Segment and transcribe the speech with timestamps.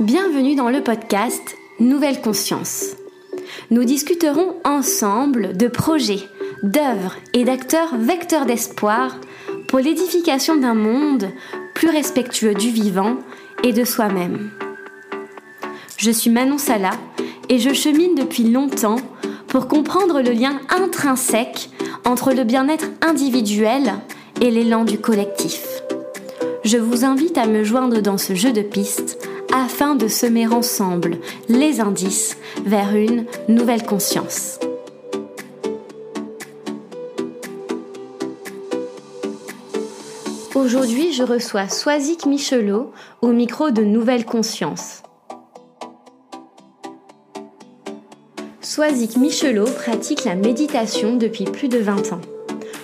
[0.00, 2.96] Bienvenue dans le podcast Nouvelle Conscience.
[3.70, 6.20] Nous discuterons ensemble de projets,
[6.62, 9.16] d'œuvres et d'acteurs vecteurs d'espoir
[9.68, 11.30] pour l'édification d'un monde
[11.72, 13.16] plus respectueux du vivant
[13.64, 14.50] et de soi-même.
[15.96, 16.90] Je suis Manon Sala
[17.48, 19.00] et je chemine depuis longtemps
[19.48, 21.70] pour comprendre le lien intrinsèque
[22.04, 23.94] entre le bien-être individuel
[24.42, 25.80] et l'élan du collectif.
[26.64, 29.25] Je vous invite à me joindre dans ce jeu de pistes
[29.76, 31.18] afin de semer ensemble
[31.50, 34.58] les indices vers une nouvelle conscience.
[40.54, 42.90] Aujourd'hui, je reçois Soisic Michelot
[43.20, 45.02] au micro de Nouvelle Conscience.
[48.62, 52.35] Soisic Michelot pratique la méditation depuis plus de 20 ans.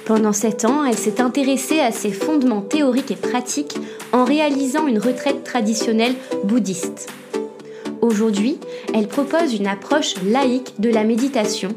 [0.05, 3.77] Pendant 7 ans, elle s'est intéressée à ses fondements théoriques et pratiques
[4.13, 7.09] en réalisant une retraite traditionnelle bouddhiste.
[8.01, 8.59] Aujourd'hui,
[8.95, 11.69] elle propose une approche laïque de la méditation,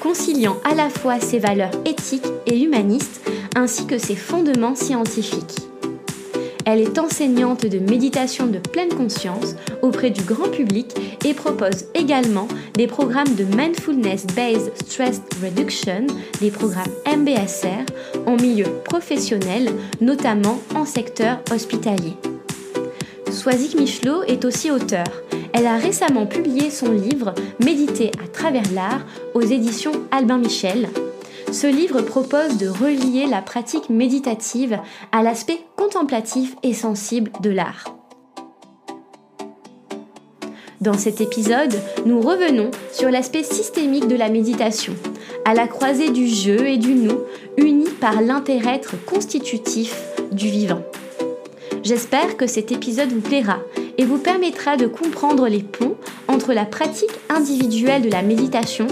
[0.00, 5.73] conciliant à la fois ses valeurs éthiques et humanistes ainsi que ses fondements scientifiques.
[6.66, 12.48] Elle est enseignante de méditation de pleine conscience auprès du grand public et propose également
[12.74, 16.06] des programmes de Mindfulness Based Stress Reduction,
[16.40, 17.84] des programmes MBSR,
[18.26, 22.14] en milieu professionnel, notamment en secteur hospitalier.
[23.30, 25.04] Soisic Michelot est aussi auteur.
[25.52, 30.88] Elle a récemment publié son livre Méditer à travers l'art aux éditions Albin Michel,
[31.54, 34.80] ce livre propose de relier la pratique méditative
[35.12, 37.94] à l'aspect contemplatif et sensible de l'art.
[40.80, 44.94] Dans cet épisode, nous revenons sur l'aspect systémique de la méditation,
[45.44, 47.20] à la croisée du jeu et du nous,
[47.56, 50.82] unis par l'intérêt-être constitutif du vivant.
[51.84, 53.60] J'espère que cet épisode vous plaira
[53.96, 58.88] et vous permettra de comprendre les ponts entre la pratique individuelle de la méditation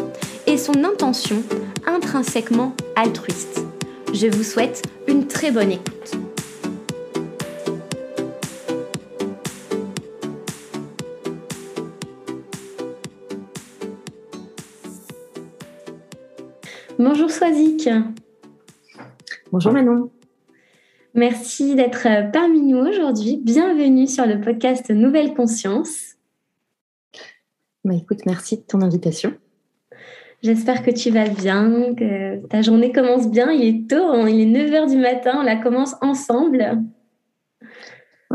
[0.47, 1.43] et son intention
[1.87, 3.65] intrinsèquement altruiste.
[4.13, 5.93] Je vous souhaite une très bonne écoute.
[16.99, 17.89] Bonjour Soisic.
[19.51, 20.11] Bonjour Manon.
[21.15, 23.37] Merci d'être parmi nous aujourd'hui.
[23.37, 26.17] Bienvenue sur le podcast Nouvelle Conscience.
[27.85, 29.35] Bah, écoute, merci de ton invitation.
[30.43, 33.53] J'espère que tu vas bien, que ta journée commence bien.
[33.53, 34.29] Il est tôt, hein.
[34.29, 36.83] il est 9h du matin, on la commence ensemble.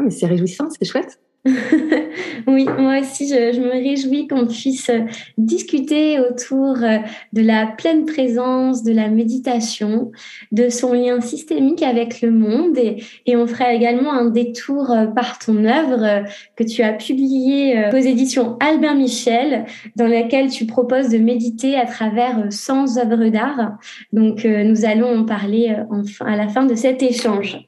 [0.10, 1.20] c'est réjouissant, c'est chouette.
[2.48, 4.92] oui, moi aussi, je, me réjouis qu'on puisse
[5.38, 6.98] discuter autour euh,
[7.34, 10.12] de la pleine présence, de la méditation,
[10.52, 12.78] de son lien systémique avec le monde.
[12.78, 16.24] Et, et on fera également un détour euh, par ton œuvre euh,
[16.56, 19.66] que tu as publiée aux éditions Albert Michel,
[19.96, 23.78] dans laquelle tu proposes de méditer à travers 100 œuvres d'art.
[24.12, 25.76] Donc, nous allons en parler
[26.22, 27.67] à la fin de cet échange.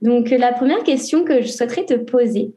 [0.00, 2.52] Donc, la première question que je souhaiterais te poser,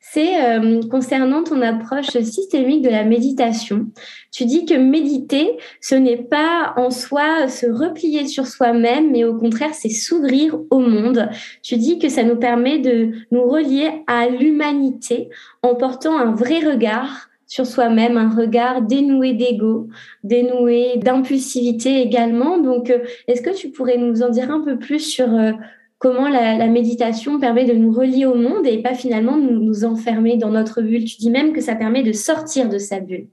[0.00, 3.86] c'est euh, concernant ton approche systémique de la méditation.
[4.32, 9.36] Tu dis que méditer, ce n'est pas en soi se replier sur soi-même, mais au
[9.36, 11.28] contraire, c'est s'ouvrir au monde.
[11.62, 15.28] Tu dis que ça nous permet de nous relier à l'humanité
[15.62, 19.88] en portant un vrai regard sur soi-même, un regard dénoué d'ego,
[20.24, 22.58] dénoué d'impulsivité également.
[22.58, 25.52] Donc, euh, est-ce que tu pourrais nous en dire un peu plus sur euh,
[25.98, 30.36] comment la, méditation permet de nous relier au monde et pas finalement nous, nous enfermer
[30.36, 31.04] dans notre bulle.
[31.04, 33.28] Tu dis même que ça permet de sortir de sa bulle.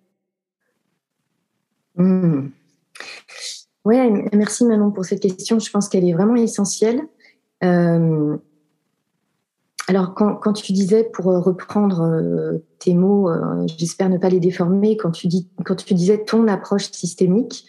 [1.95, 2.47] Hmm.
[3.85, 3.97] Oui,
[4.33, 5.59] merci Manon pour cette question.
[5.59, 7.01] Je pense qu'elle est vraiment essentielle.
[7.63, 8.37] Euh,
[9.89, 14.95] alors, quand, tu disais, pour reprendre euh, tes mots, euh, j'espère ne pas les déformer,
[14.95, 17.65] quand tu, dis, quand tu disais ton approche systémique,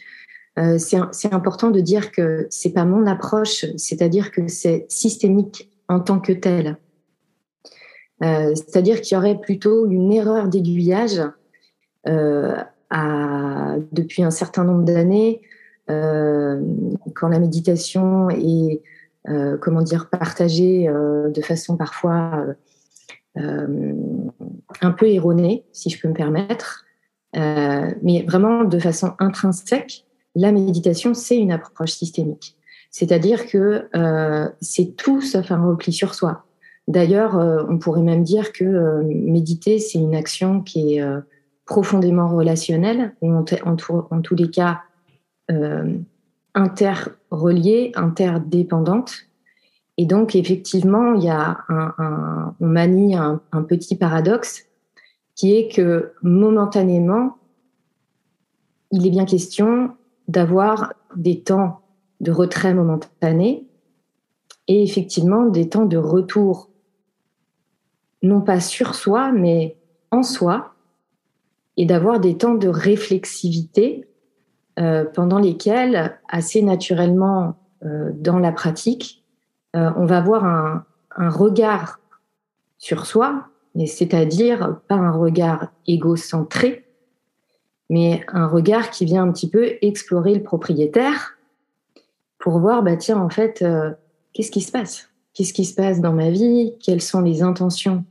[0.58, 6.00] euh, c'est important de dire que c'est pas mon approche, c'est-à-dire que c'est systémique en
[6.00, 6.78] tant que tel.
[8.22, 11.20] Euh, c'est-à-dire qu'il y aurait plutôt une erreur d'aiguillage
[12.06, 12.54] euh,
[13.90, 15.42] depuis un certain nombre d'années,
[15.88, 18.80] quand la méditation est
[19.60, 22.46] comment dire partagée de façon parfois
[23.36, 26.84] un peu erronée, si je peux me permettre,
[27.34, 32.56] mais vraiment de façon intrinsèque la méditation, c'est une approche systémique.
[32.90, 36.44] C'est-à-dire que euh, c'est tout sauf un repli sur soi.
[36.86, 41.04] D'ailleurs, euh, on pourrait même dire que euh, méditer, c'est une action qui est
[41.66, 44.82] profondément relationnelle, ou en, tous les cas
[46.54, 49.14] interreliée, interdépendante.
[49.96, 54.66] Et donc, effectivement, il y a un, on manie un, un, petit paradoxe,
[55.34, 57.38] qui est que momentanément,
[58.92, 59.96] il est bien question
[60.28, 61.80] d'avoir des temps
[62.20, 63.66] de retrait momentané
[64.68, 66.70] et effectivement des temps de retour,
[68.22, 69.76] non pas sur soi, mais
[70.10, 70.74] en soi,
[71.76, 74.08] et d'avoir des temps de réflexivité
[74.78, 79.24] euh, pendant lesquels, assez naturellement euh, dans la pratique,
[79.76, 80.84] euh, on va avoir un,
[81.16, 82.00] un regard
[82.78, 83.48] sur soi,
[83.86, 86.83] c'est-à-dire pas un regard égocentré,
[87.90, 91.36] mais un regard qui vient un petit peu explorer le propriétaire
[92.38, 93.92] pour voir, bah tiens, en fait, euh,
[94.32, 95.08] qu'est-ce qui se passe?
[95.32, 96.74] Qu'est-ce qui se passe dans ma vie?
[96.80, 98.04] Quelles sont les intentions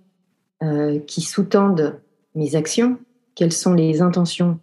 [0.62, 2.00] euh, qui sous-tendent
[2.36, 2.98] mes actions?
[3.36, 4.60] Quelles sont les intentions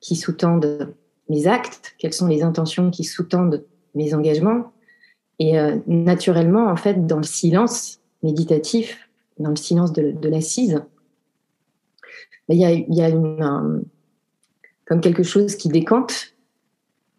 [0.00, 0.92] qui sous-tendent
[1.28, 1.94] mes actes?
[1.98, 3.64] Quelles sont les intentions qui sous-tendent
[3.94, 4.72] mes engagements?
[5.38, 9.08] Et euh, naturellement, en fait, dans le silence méditatif,
[9.38, 10.82] dans le silence de, l'assise,
[12.48, 13.84] bah, il y a, y a une,
[14.86, 16.34] comme quelque chose qui décante.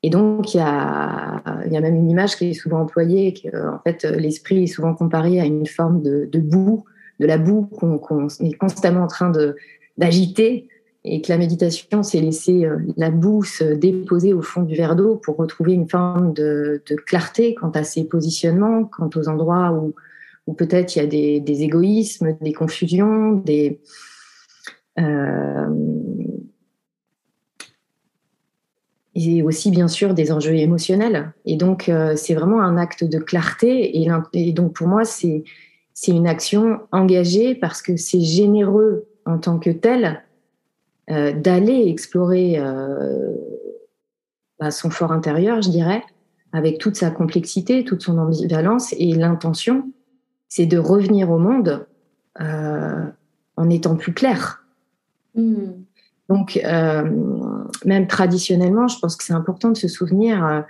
[0.03, 1.41] Et donc, il y a,
[1.71, 5.45] même une image qui est souvent employée, que, en fait, l'esprit est souvent comparé à
[5.45, 6.83] une forme de, boue,
[7.19, 9.31] de la boue qu'on est constamment en train
[9.97, 10.67] d'agiter,
[11.07, 14.95] et que la méditation, c'est laisser euh, la boue se déposer au fond du verre
[14.95, 19.71] d'eau pour retrouver une forme de, clarté quant à ses positionnements, quant aux endroits
[20.47, 23.79] où, peut-être il y a des, des, égoïsmes, des confusions, des...
[24.99, 25.67] Euh,
[29.15, 31.31] et aussi bien sûr des enjeux émotionnels.
[31.45, 34.01] Et donc euh, c'est vraiment un acte de clarté.
[34.01, 35.43] Et, donc pour moi c'est
[35.93, 40.21] c'est une action engagée parce que c'est généreux en tant que tel
[41.09, 43.33] euh, d'aller explorer euh,
[44.59, 46.03] bah, son fort intérieur, je dirais,
[46.51, 48.93] avec toute sa complexité, toute son ambivalence.
[48.99, 49.89] Et l'intention,
[50.49, 51.87] c'est de revenir au monde
[52.37, 54.65] en étant plus clair.
[55.35, 55.84] Mmh.
[56.29, 57.03] Donc, euh,
[57.85, 60.63] même traditionnellement, je pense que c'est important de se souvenir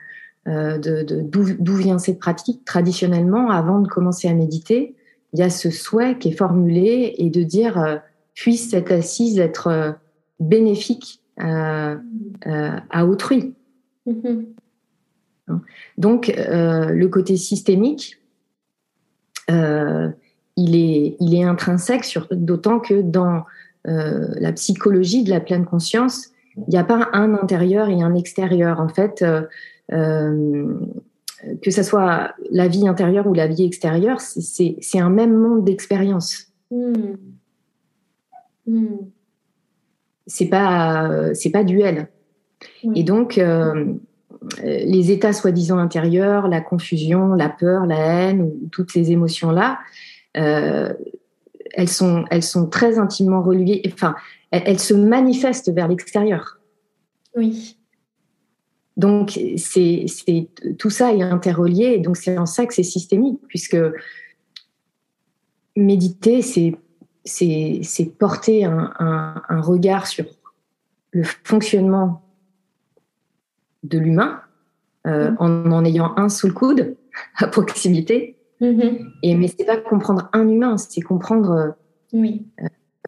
[0.47, 2.65] euh, de, d'où vient cette pratique.
[2.65, 4.95] Traditionnellement, avant de commencer à méditer,
[5.33, 7.97] il y a ce souhait qui est formulé et de dire euh,
[8.33, 9.97] puisse cette assise être
[10.39, 11.95] bénéfique à
[13.05, 13.55] autrui.
[14.07, 14.45] Mm-hmm.
[15.97, 18.21] Donc, le côté systémique,
[19.47, 19.55] il,
[20.57, 23.45] est, il est intrinsèque, d'autant que dans
[23.87, 28.15] euh, la psychologie de la pleine conscience, il n'y a pas un intérieur et un
[28.15, 28.79] extérieur.
[28.79, 29.41] En fait, euh,
[29.91, 30.73] euh,
[31.61, 36.47] que ce soit la vie intérieure ou la vie extérieure, c'est un même monde d'expérience.
[36.71, 37.15] Hmm.
[38.65, 38.97] Hmm.
[40.25, 42.07] C'est pas c'est pas duel.
[42.95, 43.39] Et donc
[44.63, 49.77] les états soi-disant intérieurs, la confusion, la peur, la haine, toutes ces émotions là,
[51.75, 54.15] elles sont, elles sont très intimement reliées, enfin,
[54.51, 56.59] elles, se manifestent vers l'extérieur.
[57.35, 57.77] Oui.
[58.95, 60.05] Donc, c'est,
[60.79, 63.77] tout ça est interrelié, et donc c'est en ça que c'est systémique, puisque
[65.75, 66.77] méditer, c'est,
[67.25, 70.25] c'est, porter un, un, regard sur
[71.11, 72.23] le fonctionnement
[73.83, 74.39] de l'humain,
[75.07, 75.37] euh, mm.
[75.39, 76.95] en en ayant un sous le coude,
[77.35, 79.11] à proximité, Mm-hmm.
[79.23, 81.71] Et, mais c'est pas comprendre un humain, c'est comprendre euh,
[82.13, 82.47] oui.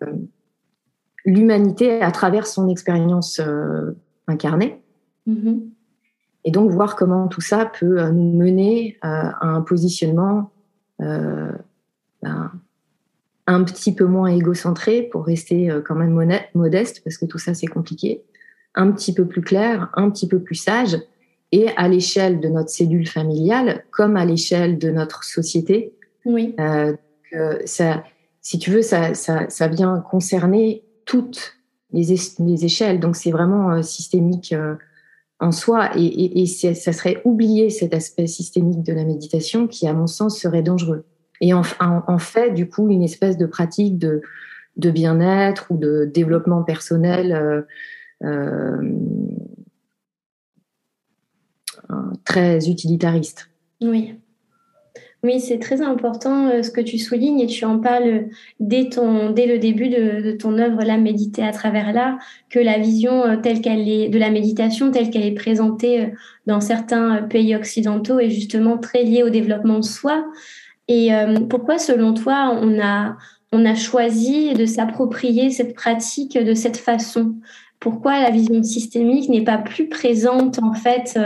[0.04, 0.14] Euh,
[1.26, 3.92] l'humanité à travers son expérience euh,
[4.28, 4.82] incarnée.
[5.28, 5.62] Mm-hmm.
[6.46, 10.52] Et donc voir comment tout ça peut nous mener à un positionnement
[11.00, 11.58] ben,
[13.48, 16.14] un petit peu moins égocentré pour rester quand même
[16.54, 18.24] modeste, parce que tout ça c'est compliqué,
[18.76, 20.98] un petit peu plus clair, un petit peu plus sage,
[21.52, 25.94] et à l'échelle de notre cellule familiale comme à l'échelle de notre société.
[26.26, 26.56] Oui.
[26.60, 26.96] Euh,
[27.66, 28.04] ça,
[28.42, 31.58] si tu veux, ça, ça, ça vient concerner toutes
[31.92, 33.00] les, les échelles.
[33.00, 34.76] Donc c'est vraiment euh, systémique euh,
[35.40, 39.88] en soi et, et, et ça serait oublier cet aspect systémique de la méditation qui,
[39.88, 41.06] à mon sens, serait dangereux.
[41.40, 44.24] Et en, en, fait, du coup, une espèce de pratique de,
[44.78, 47.66] de bien-être ou de développement personnel.
[52.26, 53.50] Très utilitariste.
[53.82, 54.16] Oui.
[55.24, 58.28] Oui, c'est très important euh, ce que tu soulignes et tu en parles
[58.60, 62.78] dès, ton, dès le début de, ton œuvre, La méditer à travers là, que la
[62.78, 66.08] vision euh, telle qu'elle est, de la méditation telle qu'elle est présentée euh,
[66.46, 70.24] dans certains pays occidentaux est justement très liée au développement de soi.
[70.88, 71.10] Et
[71.50, 73.18] pourquoi, selon toi, on a,
[73.52, 77.36] on a choisi de s'approprier cette pratique de cette façon?
[77.80, 81.20] Pourquoi la vision systémique n'est pas plus présente en fait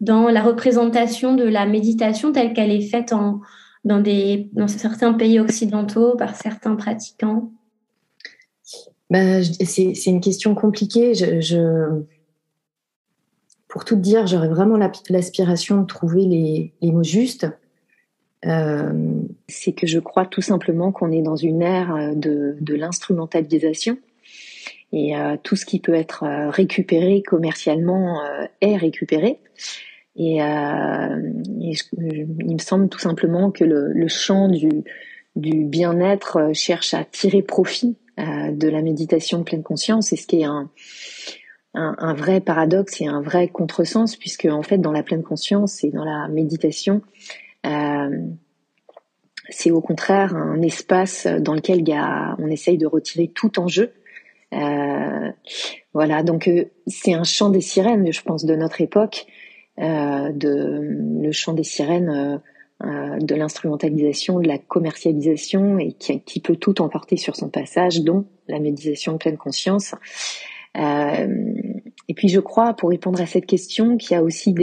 [0.00, 3.40] dans la représentation de la méditation telle qu'elle est faite en,
[3.84, 7.50] dans, des, dans certains pays occidentaux par certains pratiquants?
[9.10, 11.14] Ben, c'est une question compliquée.
[11.14, 12.02] Je,
[13.66, 14.76] pour tout dire, j'aurais vraiment
[15.08, 17.48] l'aspiration de trouver les, les, mots justes.
[18.46, 18.92] Euh,
[19.48, 23.98] c'est que je crois tout simplement qu'on est dans une ère de, de l'instrumentalisation
[24.92, 29.40] et euh, tout ce qui peut être euh, récupéré commercialement euh, est récupéré.
[30.16, 34.68] Et, et il me semble tout simplement que le, le champ du,
[35.36, 40.44] du bien-être cherche à tirer profit de la méditation pleine conscience, et ce qui est
[40.44, 40.68] un,
[41.74, 45.84] un, un, vrai paradoxe et un vrai contresens, puisque en fait dans la pleine conscience
[45.84, 47.02] et dans la méditation,
[47.64, 48.26] euh,
[49.48, 53.92] c'est au contraire un espace dans lequel y a, on essaye de retirer tout enjeu
[54.52, 55.30] euh,
[55.92, 59.26] voilà, donc euh, c'est un chant des sirènes, je pense, de notre époque,
[59.78, 60.80] euh, de
[61.22, 62.40] le chant des sirènes
[62.82, 68.58] de l'instrumentalisation, de la commercialisation et qui, peut tout emporter sur son passage, dont la
[68.58, 69.94] méditation de pleine conscience.
[70.74, 74.54] et puis je crois, pour répondre à cette question, qu'il y a aussi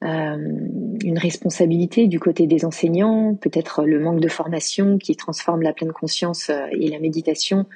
[0.00, 5.92] une responsabilité du côté des enseignants, peut-être le manque de formation qui transforme la pleine
[5.92, 7.66] conscience et la méditation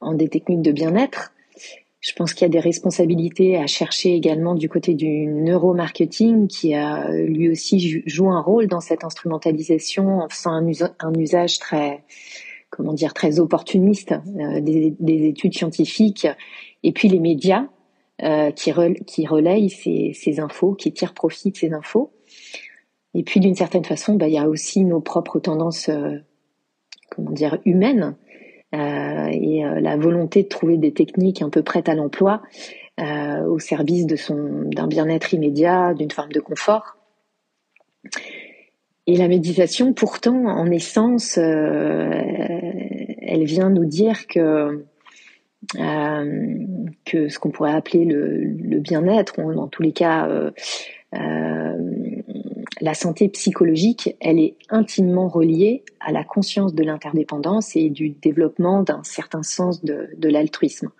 [0.00, 1.32] en des techniques de bien-être.
[2.00, 6.74] Je pense qu'il y a des responsabilités à chercher également du côté du neuromarketing qui
[6.74, 10.52] a lui aussi joué un rôle dans cette instrumentalisation en faisant
[11.00, 12.04] un, usage très,
[12.70, 16.28] comment dire, très opportuniste euh, des, études scientifiques
[16.84, 17.66] et puis les médias
[18.22, 18.72] euh, qui,
[19.06, 22.12] qui relayent ces, infos, qui tirent profit de ces infos.
[23.14, 26.18] Et puis d'une certaine façon, bah, il y a aussi nos propres tendances, euh,
[27.10, 28.16] comment dire, humaines
[28.72, 32.42] et euh, la volonté de trouver des techniques un peu prêtes à l'emploi
[33.00, 36.96] euh, au service de son d'un bien-être immédiat, d'une forme de confort.
[39.06, 42.24] Et la méditation, pourtant, en essence, elle
[43.44, 44.84] vient nous dire que
[45.72, 50.28] que ce qu'on pourrait appeler le, le bien-être, ou en tous les cas
[52.80, 58.82] la santé psychologique, elle est intimement reliée à la conscience de l'interdépendance et du développement
[58.82, 60.90] d'un certain sens de, l'altruisme.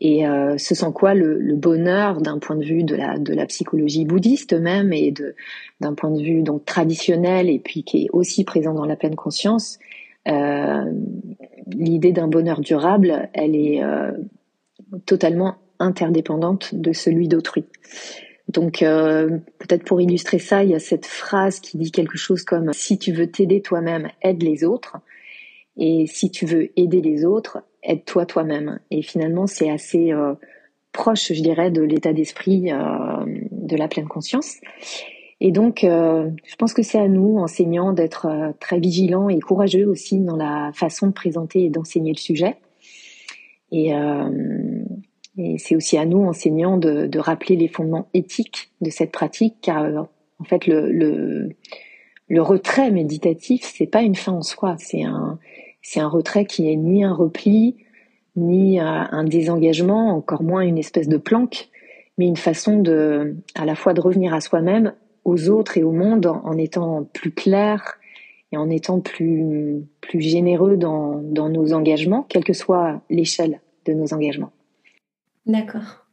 [0.00, 3.46] Et euh, ce sans quoi le, bonheur, d'un point de vue de la, de la
[3.46, 5.14] psychologie bouddhiste même et
[5.80, 9.16] d'un point de vue donc traditionnel et puis qui est aussi présent dans la pleine
[9.16, 9.78] conscience,
[10.28, 10.84] euh,
[11.68, 14.12] l'idée d'un bonheur durable, elle est euh,
[15.06, 17.64] totalement interdépendante de celui d'autrui.
[18.48, 22.44] Donc euh, peut-être pour illustrer ça, il y a cette phrase qui dit quelque chose
[22.44, 24.98] comme si tu veux t'aider toi-même, aide les autres.
[25.76, 28.78] Et si tu veux aider les autres, aide-toi toi-même.
[28.90, 30.34] Et finalement, c'est assez euh,
[30.92, 32.78] proche, je dirais, de l'état d'esprit euh,
[33.50, 34.56] de la pleine conscience.
[35.40, 40.18] Et donc, je pense que c'est à nous, enseignants, d'être très vigilants et courageux aussi
[40.18, 42.56] dans la façon de présenter et d'enseigner le sujet.
[43.70, 43.92] Et,
[45.38, 49.56] et c'est aussi à nous, enseignants, de, de, rappeler les fondements éthiques de cette pratique,
[49.60, 50.00] car euh,
[50.38, 51.50] en fait, le, le,
[52.28, 55.38] le retrait méditatif, c'est pas une fin en soi, c'est un,
[55.82, 57.76] c'est un retrait qui est ni un repli,
[58.34, 61.70] ni un désengagement, encore moins une espèce de planque,
[62.18, 64.92] mais une façon de, à la fois de revenir à soi-même,
[65.24, 67.98] aux autres et au monde en, en, étant plus clair
[68.52, 73.92] et en étant plus, plus généreux dans, dans nos engagements, quelle que soit l'échelle de
[73.92, 74.52] nos engagements.
[75.46, 76.06] D'accord.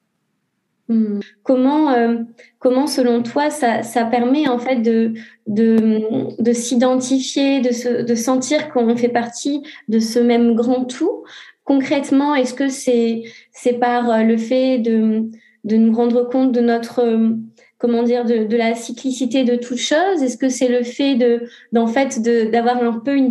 [0.89, 1.19] Hmm.
[1.43, 2.17] Comment, euh,
[2.59, 5.13] comment, selon toi, ça, ça, permet en fait de,
[5.47, 11.23] de, de s'identifier, de, se, de sentir qu'on fait partie de ce même grand tout?
[11.63, 13.23] Concrètement, est-ce que c'est
[13.53, 15.29] c'est par euh, le fait de,
[15.63, 17.29] de nous rendre compte de notre euh,
[17.77, 20.21] comment dire de, de la cyclicité de toute chose?
[20.21, 23.29] Est-ce que c'est le fait de d'en fait d'avoir un peu une,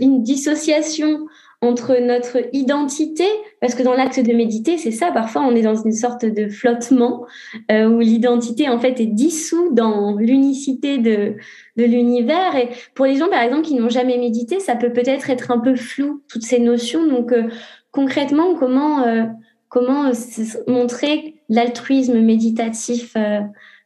[0.00, 1.26] une dissociation
[1.60, 3.24] entre notre identité,
[3.60, 6.48] parce que dans l'acte de méditer, c'est ça, parfois on est dans une sorte de
[6.48, 7.26] flottement
[7.72, 11.34] euh, où l'identité en fait est dissoute dans l'unicité de,
[11.76, 12.54] de l'univers.
[12.54, 15.58] Et pour les gens, par exemple, qui n'ont jamais médité, ça peut peut-être être un
[15.58, 17.06] peu flou, toutes ces notions.
[17.08, 17.48] Donc euh,
[17.90, 19.24] concrètement, comment, euh,
[19.68, 20.12] comment
[20.68, 23.16] montrer l'altruisme méditatif,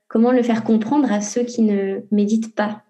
[0.08, 2.82] comment le faire comprendre à ceux qui ne méditent pas?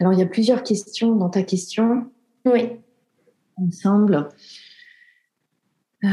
[0.00, 2.10] Alors, il y a plusieurs questions dans ta question.
[2.44, 2.72] Oui.
[3.58, 4.28] Il me semble.
[6.04, 6.08] Euh,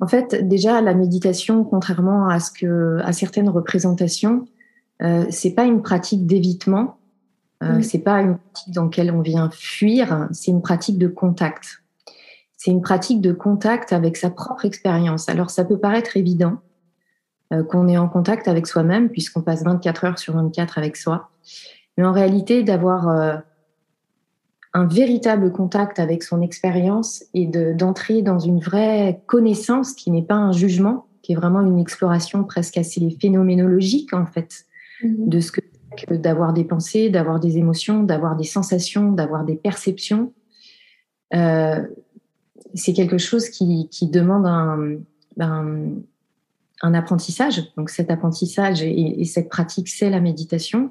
[0.00, 4.46] en fait, déjà, la méditation, contrairement à, ce que, à certaines représentations,
[5.02, 6.98] euh, c'est pas une pratique d'évitement.
[7.62, 10.28] Euh, C'est pas une pratique dans laquelle on vient fuir.
[10.32, 11.82] C'est une pratique de contact.
[12.58, 15.28] C'est une pratique de contact avec sa propre expérience.
[15.28, 16.58] Alors, ça peut paraître évident,
[17.50, 21.30] qu'on est en contact avec soi-même, puisqu'on passe 24 heures sur 24 avec soi.
[21.96, 23.36] mais en réalité d'avoir euh,
[24.72, 30.34] un véritable contact avec son expérience et d'entrer dans une vraie connaissance qui n'est pas
[30.34, 34.66] un jugement, qui est vraiment une exploration presque assez phénoménologique en fait
[35.02, 35.28] mm-hmm.
[35.28, 35.60] de ce que
[36.10, 40.32] d'avoir des pensées, d'avoir des émotions, d'avoir des sensations, d'avoir des perceptions.
[41.34, 41.82] Euh,
[42.74, 44.98] c'est quelque chose qui, demande un,
[45.40, 45.92] un,
[46.82, 47.62] apprentissage.
[47.76, 50.90] Donc cet apprentissage et, cette pratique, c'est la méditation.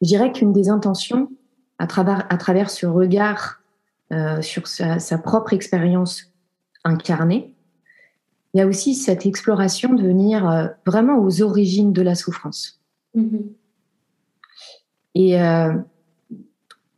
[0.00, 1.30] Je dirais qu'une des intentions,
[1.78, 3.60] à travers, à travers ce regard
[4.12, 6.32] euh, sur sa, propre expérience
[6.84, 7.54] incarnée,
[8.54, 12.80] il y a aussi cette exploration de venir euh, vraiment aux origines de la souffrance.
[13.16, 13.42] Mm-hmm.
[15.14, 15.74] Et euh,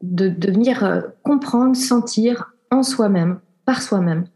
[0.02, 4.26] de, de, venir comprendre, sentir en soi-même, par soi-même,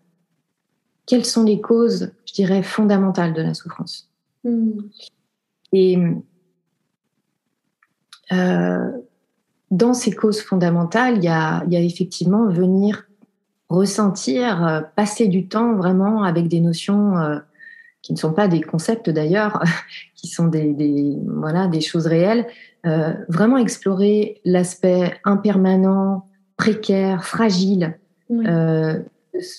[1.09, 4.09] quelles sont les causes, je dirais, fondamentales de la souffrance.
[4.45, 4.83] Mm.
[5.73, 5.99] Et
[8.31, 8.93] euh,
[9.73, 13.09] dans ces causes fondamentales, il y a, il y a effectivement venir
[13.69, 17.43] ressentir, passer du temps vraiment avec des notions
[18.03, 19.63] qui ne sont pas des concepts d'ailleurs,
[20.15, 22.47] qui sont des, voilà, des choses réelles,
[22.87, 27.99] euh, vraiment explorer l'aspect impermanent, précaire, fragile
[28.31, 29.01] euh,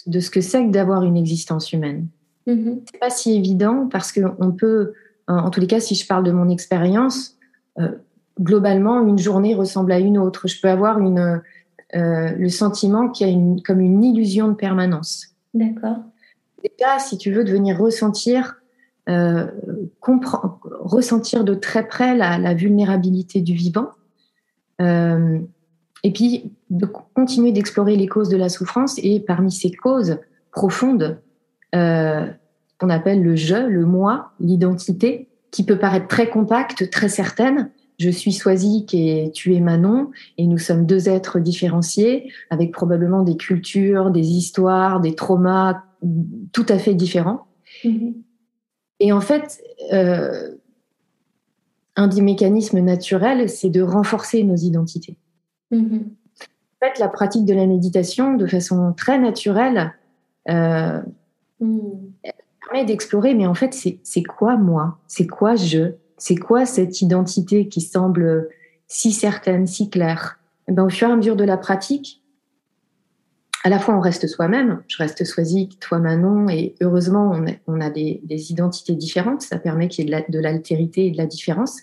[0.07, 2.07] de, ce que c'est que d'avoir une existence humaine.
[2.47, 2.81] Mm-hmm.
[2.91, 4.93] C'est pas si évident parce qu'on peut,
[5.27, 7.37] en tous les cas, si je parle de mon expérience,
[7.79, 7.91] euh,
[8.39, 10.47] globalement, une journée ressemble à une autre.
[10.47, 11.41] Je peux avoir une,
[11.93, 15.27] le sentiment qu'il y a une, comme une illusion de permanence.
[15.53, 15.97] D'accord
[16.63, 18.57] déjà, si tu veux, devenir ressentir,
[19.07, 19.47] euh,
[20.01, 23.89] ressentir de très près la, vulnérabilité du vivant.
[26.03, 28.99] Et puis, de continuer d'explorer les causes de la souffrance.
[29.03, 30.17] Et parmi ces causes
[30.51, 31.19] profondes,
[31.75, 32.27] euh,
[32.77, 37.71] qu'on appelle le je, le moi, l'identité, qui peut paraître très compacte, très certaine.
[37.97, 43.23] Je suis Soisic et tu es Manon, et nous sommes deux êtres différenciés, avec probablement
[43.23, 45.83] des cultures, des histoires, des traumas
[46.53, 47.47] tout à fait différents.
[47.83, 48.13] Mm-hmm.
[49.01, 50.55] Et en fait, euh,
[51.97, 55.17] un des mécanismes naturels, c'est de renforcer nos identités.
[55.71, 56.03] Mm-hmm.
[56.81, 59.93] En fait, la pratique de la méditation, de façon très naturelle,
[60.49, 61.01] euh,
[61.59, 61.89] mm.
[62.61, 64.97] permet d'explorer, mais en fait, c'est quoi moi?
[65.07, 65.93] C'est quoi je?
[66.17, 68.49] C'est quoi cette identité qui semble
[68.87, 70.39] si certaine, si claire?
[70.67, 72.21] Et eh ben, Au fur et à mesure de la pratique,
[73.63, 77.33] à la fois on reste soi-même, je reste Soisic, toi Manon, et heureusement
[77.67, 81.25] on a, des, identités différentes, ça permet qu'il y ait de l'altérité et de la
[81.25, 81.77] différence.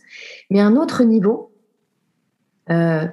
[0.51, 1.53] Mais à un autre niveau,
[2.71, 3.07] euh,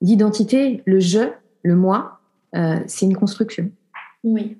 [0.00, 1.30] l'identité, le je,
[1.62, 2.20] le moi,
[2.54, 3.70] euh, c'est une construction.
[4.24, 4.58] Oui.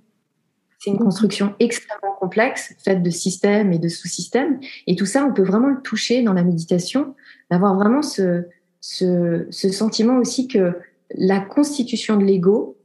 [0.79, 4.61] C'est une construction extrêmement complexe, faite de systèmes et de sous-systèmes.
[4.87, 7.15] Et tout ça, on peut vraiment le toucher dans la méditation,
[7.51, 8.45] d'avoir vraiment ce,
[8.81, 10.75] ce, ce sentiment aussi que
[11.15, 12.79] la constitution de l'ego,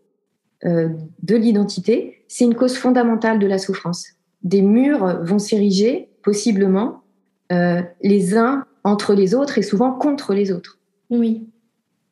[0.66, 0.90] euh,
[1.22, 4.08] de l'identité, c'est une cause fondamentale de la souffrance.
[4.44, 7.04] Des murs vont s'ériger, possiblement,
[7.52, 10.80] euh, les uns entre les autres et souvent contre les autres.
[11.10, 11.48] Oui.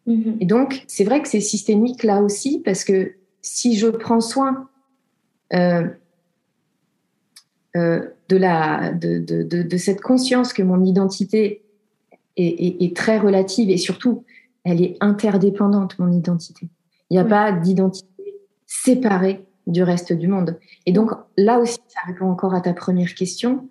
[0.06, 0.38] Mhm.
[0.40, 4.70] Et donc, c'est vrai que c'est systémique là aussi, parce que si je prends soin
[5.54, 5.88] euh,
[7.76, 11.64] de, la, de, cette conscience que mon identité
[12.38, 14.24] est, très relative et surtout,
[14.64, 16.70] elle est interdépendante, mon identité.
[17.10, 18.08] Il n'y a pas d'identité
[18.66, 20.60] séparé du reste du monde.
[20.86, 23.70] Et donc là aussi, ça répond encore à ta première question.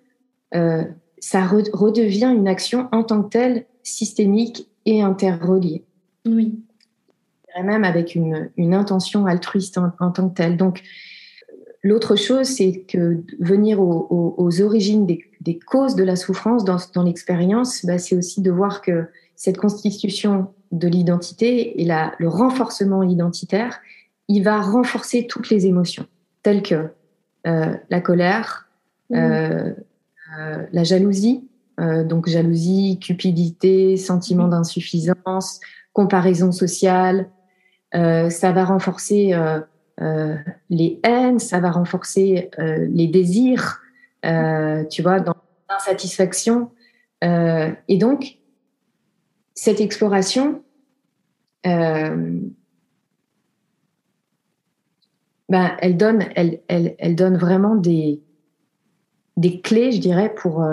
[0.55, 0.85] Euh,
[1.19, 5.83] ça redevient une action en tant que telle systémique et interreliée.
[6.25, 6.59] Oui.
[7.61, 10.57] même avec une, intention altruiste en, tant que telle.
[10.57, 10.81] Donc,
[11.83, 17.97] l'autre chose, c'est que venir aux, origines des, causes de la souffrance dans, l'expérience, bah,
[17.97, 23.79] c'est aussi de voir que cette constitution de l'identité et la, le renforcement identitaire,
[24.27, 26.07] il va renforcer toutes les émotions,
[26.41, 26.89] telles que
[27.45, 28.69] euh, la colère,
[29.09, 29.15] mmh.
[29.15, 29.73] euh,
[30.39, 34.51] euh, la jalousie, donc jalousie, cupidité, sentiment mmh.
[34.51, 35.59] d'insuffisance,
[35.93, 37.29] comparaison sociale.
[37.91, 39.33] ça va renforcer
[40.69, 43.81] les haines, ça va renforcer les désirs,
[44.23, 45.35] tu vois, dans
[45.69, 46.71] l'insatisfaction.
[47.21, 48.37] et donc,
[49.55, 50.63] cette exploration,
[51.63, 52.51] ben,
[55.49, 58.21] elle, donne, elle, elle, elle donne vraiment des,
[59.37, 60.65] des clés, je dirais, pour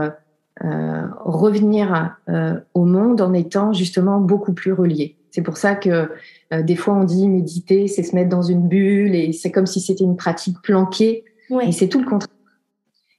[0.65, 5.17] euh, euh, revenir euh, au monde en étant justement beaucoup plus relié.
[5.31, 6.11] C'est pour ça que
[6.51, 9.81] des fois on dit méditer, c'est se mettre dans une bulle et c'est comme si
[9.81, 11.25] c'était une pratique planquée.
[11.63, 12.35] Et c'est tout le contraire.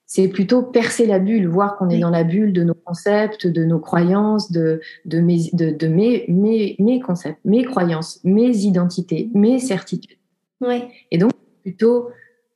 [0.06, 3.64] c'est plutôt percer la bulle, voir qu'on est dans la bulle de nos concepts, de
[3.64, 9.60] nos croyances, de, de, mes, de, mes, mes, mes, concepts, mes croyances, mes identités, mes
[9.60, 10.18] certitudes.
[10.60, 10.90] Ouais.
[11.12, 11.32] Et donc,
[11.64, 12.10] plutôt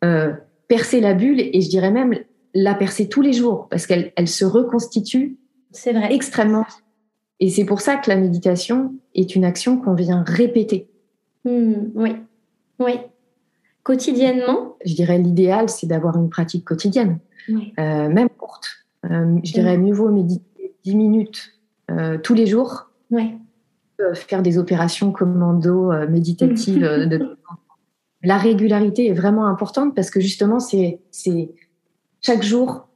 [0.03, 0.33] euh,
[0.67, 2.15] percer la bulle, et je dirais même
[2.55, 5.37] la percer tous les jours, parce qu'elle elle se reconstitue
[5.71, 6.13] c'est vrai.
[6.13, 6.65] extrêmement.
[7.41, 10.89] Et c'est pour ça que la méditation est une action qu'on vient répéter.
[11.43, 12.15] Hmm, oui,
[12.79, 12.93] oui.
[13.83, 14.77] Quotidiennement?
[14.85, 17.19] Je dirais l'idéal, c'est d'avoir une pratique quotidienne.
[17.49, 18.67] Euh, même courte.
[19.05, 21.51] Euh, je dirais mieux vaut méditer 10 minutes
[21.91, 22.89] euh, tous les jours.
[24.13, 26.79] faire des opérations commando méditatives.
[26.81, 27.37] de...
[28.23, 30.99] La régularité est vraiment importante parce que justement, c'est
[32.25, 32.87] chaque jour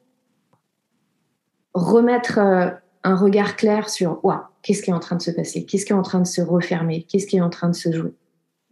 [1.73, 2.39] remettre
[3.03, 5.91] un regard clair sur wow, qu'est-ce qui est en train de se passer, qu'est-ce qui
[5.91, 8.13] est en train de se refermer, qu'est-ce qui est en train de se jouer?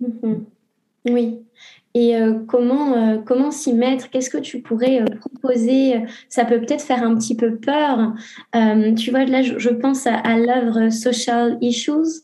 [0.01, 0.43] Mm-hmm.
[1.09, 1.39] Oui,
[1.97, 4.11] et euh, comment, euh, comment s'y mettre?
[4.11, 5.95] Qu'est-ce que tu pourrais euh, proposer?
[6.29, 8.13] Ça peut peut-être faire un petit peu peur.
[8.95, 12.21] tu vois, là, je, pense à l'œuvre Social Issues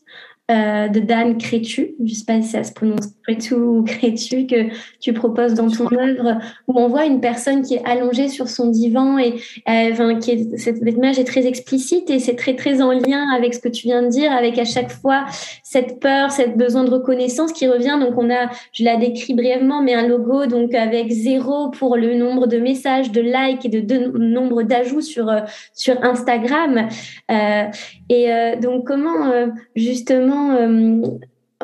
[0.50, 4.46] euh, de Dan Crétu, je ne sais pas si ça se prononce Crétu ou Crétu,
[4.46, 4.66] que
[5.00, 8.68] tu proposes dans ton œuvre, où on voit une personne qui est allongée sur son
[8.68, 12.82] divan et euh, enfin, qui est, cette image est très explicite et c'est très très
[12.82, 15.24] en lien avec ce que tu viens de dire, avec à chaque fois
[15.62, 17.96] cette peur, cette besoin de reconnaissance qui revient.
[17.98, 22.16] Donc on a, je la décris brièvement, mais un logo donc avec zéro pour le
[22.16, 25.40] nombre de messages, de likes et de, nombre d'ajouts sur euh,
[25.72, 26.88] sur Instagram.
[27.30, 27.64] Euh,
[28.10, 28.28] et
[28.60, 29.32] donc comment
[29.74, 31.02] justement euh,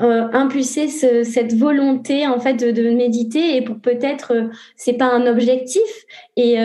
[0.02, 5.26] euh, impulser cette volonté en fait de, méditer et pour peut-être euh, c'est pas un
[5.26, 5.82] objectif
[6.36, 6.56] et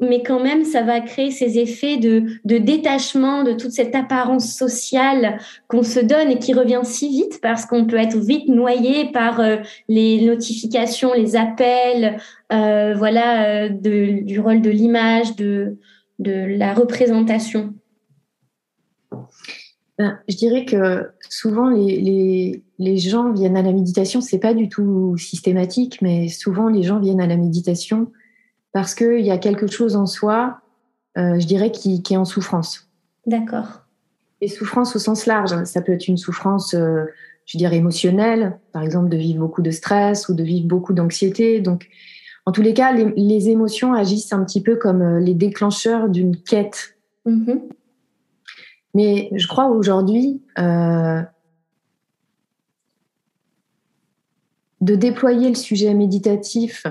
[0.00, 5.38] mais quand même ça va créer ces effets de, détachement de toute cette apparence sociale
[5.66, 9.42] qu'on se donne et qui revient si vite parce qu'on peut être vite noyé par
[9.88, 12.18] les notifications les appels
[12.50, 15.78] voilà du rôle de l'image de
[16.20, 17.74] de la représentation
[19.98, 22.62] ben, je dirais que souvent les,
[22.98, 27.20] gens viennent à la méditation, c'est pas du tout systématique, mais souvent les gens viennent
[27.20, 28.12] à la méditation
[28.72, 30.60] parce qu'il y a quelque chose en soi,
[31.16, 32.88] euh, je dirais, qui, est en souffrance.
[33.26, 33.82] D'accord.
[34.40, 37.06] Et souffrance au sens large, ça peut être une souffrance, euh,
[37.44, 41.60] je dirais, émotionnelle, par exemple de vivre beaucoup de stress ou de vivre beaucoup d'anxiété.
[41.60, 41.88] Donc,
[42.46, 46.36] en tous les cas, les, émotions agissent un petit peu comme euh, les déclencheurs d'une
[46.36, 46.96] quête.
[47.26, 47.58] Mm-hmm.
[48.98, 51.22] Mais je crois aujourd'hui, euh,
[54.80, 56.84] de déployer le sujet méditatif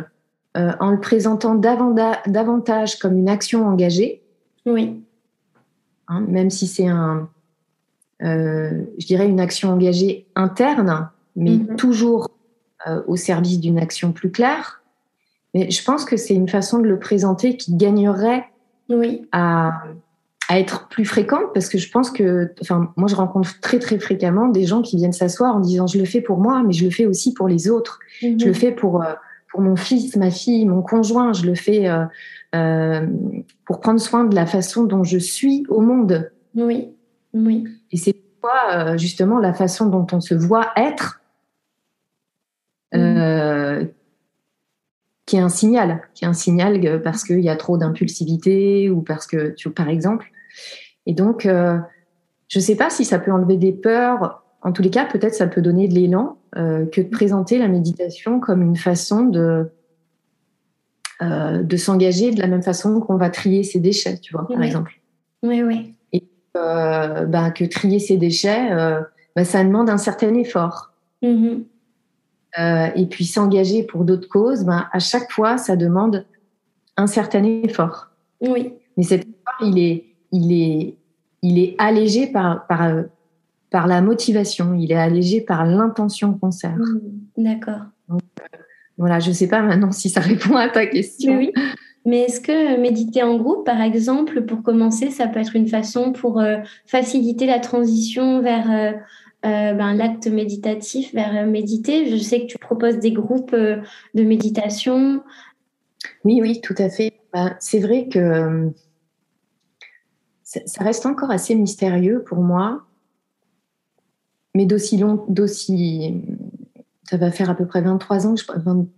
[0.56, 4.24] euh, en le présentant davantage comme une action engagée.
[4.66, 5.04] Oui.
[6.08, 7.30] Hein, même si c'est un,
[8.24, 11.76] euh, je dirais une action engagée interne, mais mhm.
[11.76, 12.30] toujours
[13.08, 14.82] au service d'une action plus claire.
[15.54, 18.46] Mais je pense que c'est une façon de le présenter qui gagnerait
[18.88, 19.28] oui.
[19.34, 19.84] à,
[20.50, 24.00] à être plus fréquente parce que je pense que, enfin, moi je rencontre très très
[24.00, 26.86] fréquemment des gens qui viennent s'asseoir en disant je le fais pour moi, mais je
[26.86, 28.00] le fais aussi pour les autres.
[28.22, 28.54] Je le mhm.
[28.54, 29.14] fais pour euh,
[29.52, 31.34] pour mon fils, ma fille, mon conjoint.
[31.34, 32.06] Je le fais euh,
[32.56, 33.06] euh,
[33.66, 36.32] pour prendre soin de la façon dont je suis au monde.
[36.56, 36.90] Oui,
[37.34, 37.66] oui.
[37.92, 41.22] Et c'est quoi justement la façon dont on se voit être.
[42.94, 43.90] Mhm.
[45.26, 49.02] qui est un signal, qui est un signal parce qu'il y a trop d'impulsivité ou
[49.02, 50.32] parce que, tu, par exemple,
[51.08, 51.78] et donc, euh,
[52.50, 54.44] je ne sais pas si ça peut enlever des peurs.
[54.62, 57.70] En tous les cas, peut-être ça peut donner de l'élan euh, que de présenter la
[57.70, 59.70] méditation comme une façon de
[61.22, 64.62] euh, de s'engager de la même façon qu'on va trier ses déchets, tu vois, par
[64.62, 65.00] exemple.
[65.42, 65.96] Oui, oui.
[66.14, 68.70] Et bah, que trier ses déchets,
[69.36, 70.92] bah, ça demande un certain effort.
[71.24, 71.64] Mm-hmm.
[72.96, 76.26] et puis s'engager pour d'autres causes, bah, à chaque fois, ça demande
[76.98, 78.10] un certain effort.
[78.42, 78.74] Oui.
[78.98, 80.96] Mais cet effort, il est, il est,
[81.42, 82.92] il est allégé par, par,
[83.70, 86.78] par la motivation, il est allégé par l'intention qu'on sert.
[86.78, 87.82] Mmh, d'accord.
[88.12, 88.18] Euh,
[88.98, 91.38] voilà, je ne sais pas maintenant si ça répond à ta question.
[91.38, 91.52] Oui,
[92.06, 96.14] Mais est-ce que méditer en groupe, par exemple, pour commencer, ça peut être une façon
[96.14, 98.94] pour euh, faciliter la transition vers euh,
[99.44, 102.10] ben, l'acte méditatif, vers méditer?
[102.10, 105.22] Je sais que tu proposes des groupes de méditation.
[106.24, 107.14] Oui, oui, tout à fait.
[107.34, 108.72] Ben, c'est vrai que
[110.66, 112.86] ça reste encore assez mystérieux pour moi,
[114.56, 116.22] mais d'aussi long, d'aussi,
[117.10, 118.36] ça va faire à peu près 23 ans,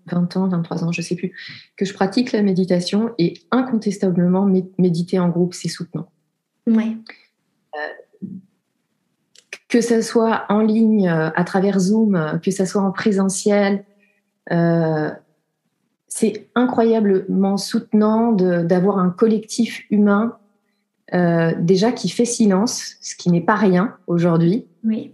[0.07, 1.33] 20, ans, 23 ans, je sais plus,
[1.75, 4.45] que je pratique la méditation et incontestablement,
[4.77, 6.09] méditer en groupe, c'est soutenant.
[6.65, 6.97] Ouais.
[7.75, 8.27] Euh,
[9.67, 13.85] que ça soit en ligne, euh, à travers Zoom, euh, que ça soit en présentiel,
[16.07, 20.38] c'est incroyablement soutenant d'avoir un collectif humain
[21.13, 24.67] euh, déjà qui fait silence, ce qui n'est pas rien aujourd'hui.
[24.83, 25.13] Oui.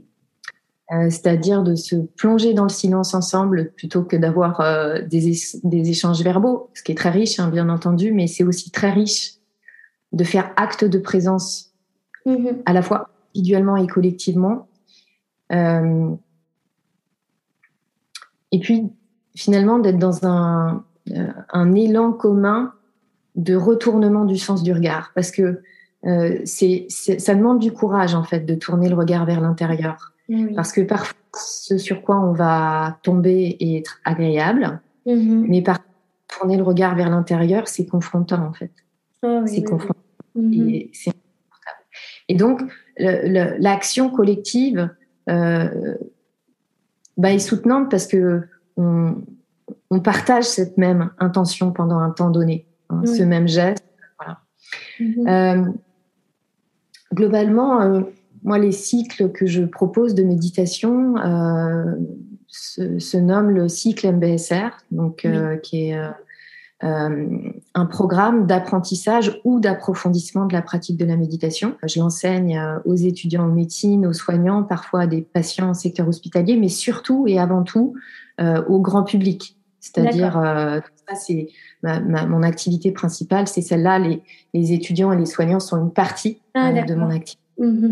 [0.91, 5.89] Euh, c'est-à-dire de se plonger dans le silence ensemble plutôt que d'avoir euh, des, des,
[5.89, 9.33] échanges verbaux, ce qui est très riche, hein, bien entendu, mais c'est aussi très riche
[10.11, 11.73] de faire acte de présence
[12.27, 12.61] mm-hmm.
[12.67, 14.67] à la fois individuellement et collectivement.
[15.51, 16.11] Euh,
[18.51, 18.83] et puis,
[19.35, 20.85] finalement, d'être dans un,
[21.51, 22.73] un, élan commun
[23.33, 25.11] de retournement du sens du regard.
[25.15, 25.63] Parce que
[26.05, 30.13] euh, c'est, ça demande du courage, en fait, de tourner le regard vers l'intérieur.
[30.55, 35.45] Parce que parfois, ce sur quoi on va tomber est être agréable, mm-hmm.
[35.47, 35.79] mais par
[36.27, 38.71] tourner le regard vers l'intérieur, c'est confrontant, en fait.
[39.21, 39.99] Oh c'est confrontant.
[40.35, 40.69] Mm-hmm.
[40.69, 41.11] Et c'est
[42.27, 42.61] Et donc,
[42.97, 44.89] l'action collective
[45.29, 45.95] euh,
[47.17, 48.43] bah, est soutenante parce que
[48.77, 49.15] on,
[49.89, 53.85] on, partage cette même intention pendant un temps donné, hein, ce même geste.
[54.19, 54.39] Voilà.
[54.99, 55.29] Mm-hmm.
[55.29, 55.71] Euh,
[57.13, 58.01] globalement, euh,
[58.43, 61.95] moi, les cycles que je propose de méditation euh,
[62.47, 65.99] se, se, nomment le cycle MBSR, donc euh, qui est
[66.81, 71.75] un programme d'apprentissage ou d'approfondissement de la pratique de la méditation.
[71.87, 76.57] Je l'enseigne aux étudiants en médecine, aux soignants, parfois à des patients en secteur hospitalier,
[76.57, 77.95] mais surtout et avant tout
[78.39, 79.57] au grand public.
[79.93, 80.33] C'est-à-dire,
[81.07, 81.49] ça c'est
[81.83, 83.99] mon activité principale, c'est celle-là.
[83.99, 84.21] Les,
[84.53, 87.41] les, étudiants et les soignants sont une partie ah, de mon activité.
[87.57, 87.87] Mmh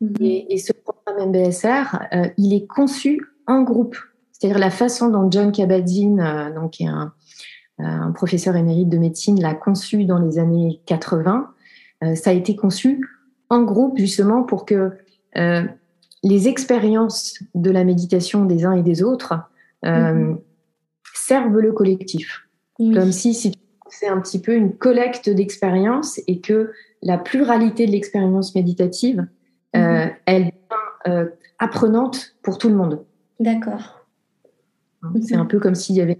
[0.00, 1.98] mmh et, et, ce programme MBSR,
[2.36, 3.96] il est conçu en groupe.
[4.32, 7.14] C'est-à-dire la façon dont John Kabat-Zinn, donc qui est un,
[7.80, 11.50] euh, un professeur émérite de médecine l'a conçu dans les années 80.
[12.02, 13.06] Euh, ça a été conçu
[13.50, 14.92] en groupe justement pour que
[15.36, 15.62] euh,
[16.22, 19.34] les expériences de la méditation des uns et des autres
[19.84, 20.38] mm-hmm.
[21.26, 22.48] Servent le collectif.
[22.78, 23.52] Comme si, si
[23.88, 29.26] c'est un petit peu une collecte d'expériences et que la pluralité de l'expérience méditative,
[29.74, 30.14] mm-hmm.
[30.26, 33.04] elle est apprenante pour tout le monde.
[33.40, 34.06] D'accord.
[35.22, 36.18] C'est un peu comme s'il y avait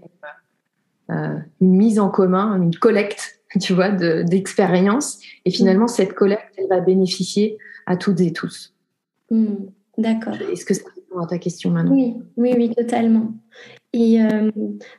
[1.09, 5.19] euh, une mise en commun, une collecte, tu vois, d'expérience.
[5.45, 5.89] et finalement, mm.
[5.89, 8.75] cette collecte, elle va bénéficier à toutes et tous.
[9.31, 9.55] Mm.
[9.97, 10.35] D'accord.
[10.51, 13.33] Est-ce que ça répond à ta question maintenant Oui, oui, oui, totalement.
[13.93, 14.51] Et euh,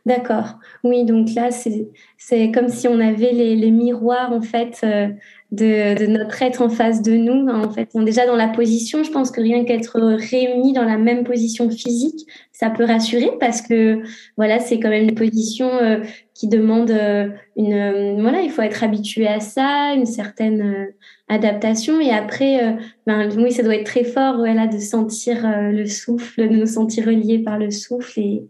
[0.07, 0.59] d'accord.
[0.83, 5.09] Oui, donc là, c'est comme si on avait les, les miroirs, en fait, euh,
[5.53, 7.49] de, de, notre être en face de nous.
[7.49, 9.05] En fait, on déjà dans la position.
[9.05, 13.61] Je pense que rien qu'être réunis dans la même position physique, ça peut rassurer parce
[13.61, 14.01] que
[14.39, 16.01] voilà, c'est quand même une position euh,
[16.35, 20.89] qui demande euh, une voilà, il faut être habitué à ça, une certaine
[21.29, 22.01] adaptation.
[22.01, 26.57] Et après, ben, oui, ça doit être très fort, voilà, de sentir le souffle, de
[26.57, 28.49] nous sentir reliés par le souffle et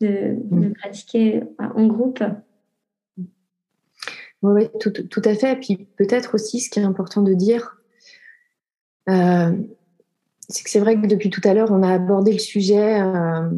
[0.00, 0.72] de, de mmh.
[0.74, 2.22] pratiquer en groupe.
[4.42, 5.52] Oui, tout, tout, à fait.
[5.52, 7.76] Et puis peut-être aussi, ce qui est important de dire,
[9.08, 9.52] euh,
[10.48, 13.50] c'est que c'est vrai que depuis tout à l'heure, on a abordé le sujet euh,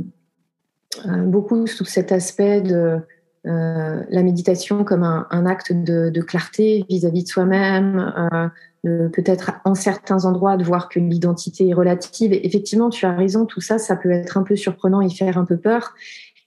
[1.07, 3.01] euh, beaucoup sous cet aspect de
[3.45, 8.41] la méditation comme un, un acte de, de clarté vis-à-vis de soi-même,
[8.85, 12.33] peut-être en certains endroits de voir que l'identité est relative.
[12.33, 15.39] Et effectivement, tu as raison, tout ça, ça peut être un peu surprenant et faire
[15.39, 15.93] un peu peur.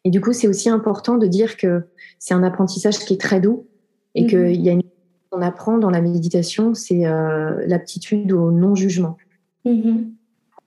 [0.06, 1.84] Et du coup, c'est aussi important de dire que
[2.20, 3.68] c'est un apprentissage qui est très doux
[4.14, 4.30] et mhm.
[4.30, 4.84] qu'il y a une
[5.30, 9.18] qu'on apprend dans la méditation, c'est euh, l'aptitude au non-jugement,
[9.66, 10.12] mhm.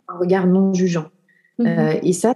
[0.09, 1.07] un regard non-jugeant.
[1.59, 1.67] Mhm.
[1.67, 2.35] Euh, et ça,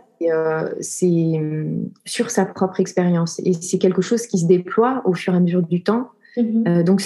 [0.81, 1.67] c'est euh,
[2.05, 3.41] sur sa propre expérience.
[3.45, 6.11] Et c'est quelque chose qui se déploie au fur et à mesure du temps.
[6.37, 7.03] donc,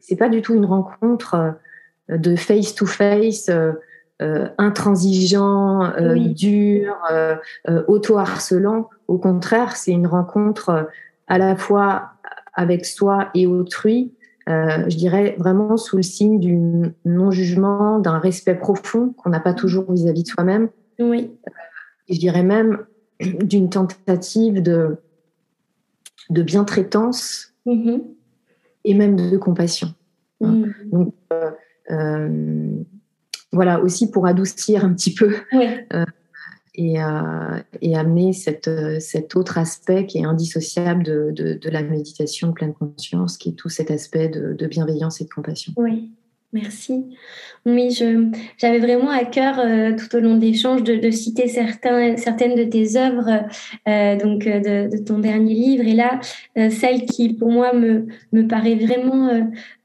[0.00, 1.56] c'est pas du tout une rencontre
[2.08, 3.50] de face-to-face,
[4.20, 5.92] intransigeant,
[6.34, 6.96] dur,
[7.88, 8.88] auto-harcelant.
[9.08, 10.88] Au contraire, c'est une rencontre
[11.26, 12.12] à la fois
[12.54, 14.12] avec soi et autrui,
[14.48, 16.58] euh, je dirais vraiment sous le signe du
[17.04, 20.70] non-jugement, d'un respect profond qu'on n'a pas toujours vis-à-vis de soi-même.
[20.98, 21.30] Oui.
[22.08, 22.84] Et je dirais même
[23.20, 24.96] d'une tentative de,
[26.30, 28.02] de bientraitance mm-hmm.
[28.84, 29.88] et même de compassion.
[30.42, 30.52] Hein.
[30.52, 30.74] Mm.
[30.86, 31.50] Donc, euh,
[31.90, 32.70] euh,
[33.52, 35.34] voilà, aussi pour adoucir un petit peu
[36.78, 43.36] et, euh, et amener cet autre aspect qui est indissociable de, la méditation pleine conscience,
[43.36, 45.72] qui est tout cet aspect de, bienveillance et de compassion.
[45.76, 46.10] Oui.
[46.54, 47.04] Merci.
[47.66, 47.90] Oui,
[48.56, 52.96] j'avais vraiment à cœur euh, tout au long de l'échange de, citer certaines de tes
[52.96, 53.44] œuvres,
[53.86, 56.20] euh, donc de, ton dernier livre, et là,
[56.70, 59.28] celle qui pour moi me, me paraît vraiment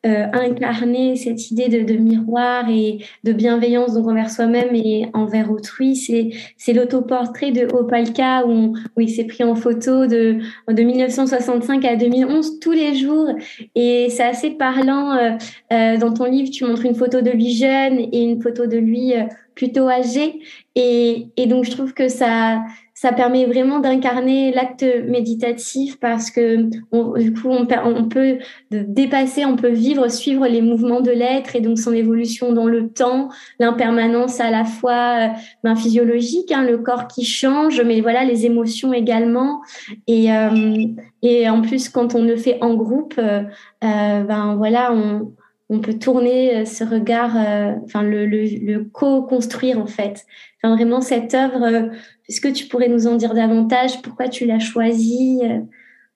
[0.05, 5.95] euh, incarner cette idée de, miroir et de bienveillance donc envers soi-même et envers autrui.
[5.95, 11.85] C'est, c'est l'autoportrait de Opalka où, où il s'est pris en photo de, de 1965
[11.85, 13.29] à 2011 tous les jours.
[13.75, 15.11] Et c'est assez parlant.
[15.11, 15.31] Euh,
[15.71, 18.77] euh, dans ton livre, tu montres une photo de lui jeune et une photo de
[18.77, 19.13] lui
[19.55, 20.41] plutôt âgé.
[20.75, 22.61] Et, et donc, je trouve que ça,
[23.03, 28.37] ça permet vraiment d'incarner l'acte méditatif parce que du coup on, peut
[28.71, 32.87] dépasser, on peut vivre, suivre les mouvements de l'être et donc son évolution dans le
[32.87, 33.27] temps,
[33.59, 35.27] l'impermanence à la fois euh,
[35.65, 39.59] ben, physiologique, hein, le corps qui change, mais voilà les émotions également.
[40.07, 40.85] Et, euh,
[41.21, 43.43] et en plus quand on le fait en groupe, euh,
[43.81, 45.33] ben voilà on
[45.69, 47.35] on peut tourner ce regard,
[47.83, 50.25] enfin le, co-construire en fait.
[50.61, 51.89] Enfin, vraiment cette œuvre
[52.29, 54.01] est-ce que tu pourrais nous en dire davantage?
[54.01, 55.59] Pourquoi tu l'as choisi euh,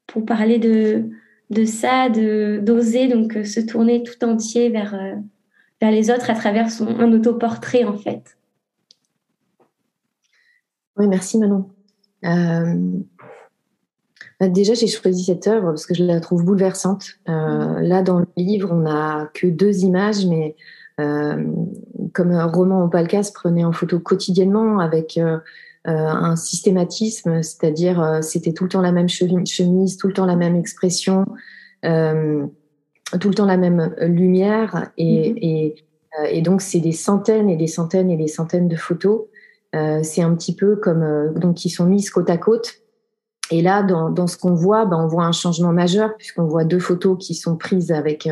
[0.06, 1.10] pour parler de,
[1.66, 5.16] ça, d'oser donc euh, se tourner tout entier vers, euh,
[5.82, 8.38] vers les autres à travers son, un autoportrait en fait?
[10.96, 11.70] Oui, merci Manon.
[14.41, 17.06] Déjà, j'ai choisi cette œuvre parce que je la trouve bouleversante.
[17.26, 20.56] là, dans le livre, on n'a que deux images, mais
[20.97, 25.19] comme un roman au Palcas prenait en photo quotidiennement avec
[25.88, 30.26] euh, un systématisme, c'est-à-dire euh, c'était tout le temps la même chemise, tout le temps
[30.26, 31.26] la même expression,
[31.86, 32.45] euh,
[33.21, 35.76] tout le temps la même lumière, et,
[36.30, 39.28] et, donc c'est des centaines et des centaines et des centaines de photos.
[39.71, 42.82] c'est un petit peu comme donc qui sont mises côte à côte.
[43.52, 46.64] Et là, dans, dans ce qu'on voit, ben, on voit un changement majeur puisqu'on voit
[46.64, 48.28] deux photos qui sont prises avec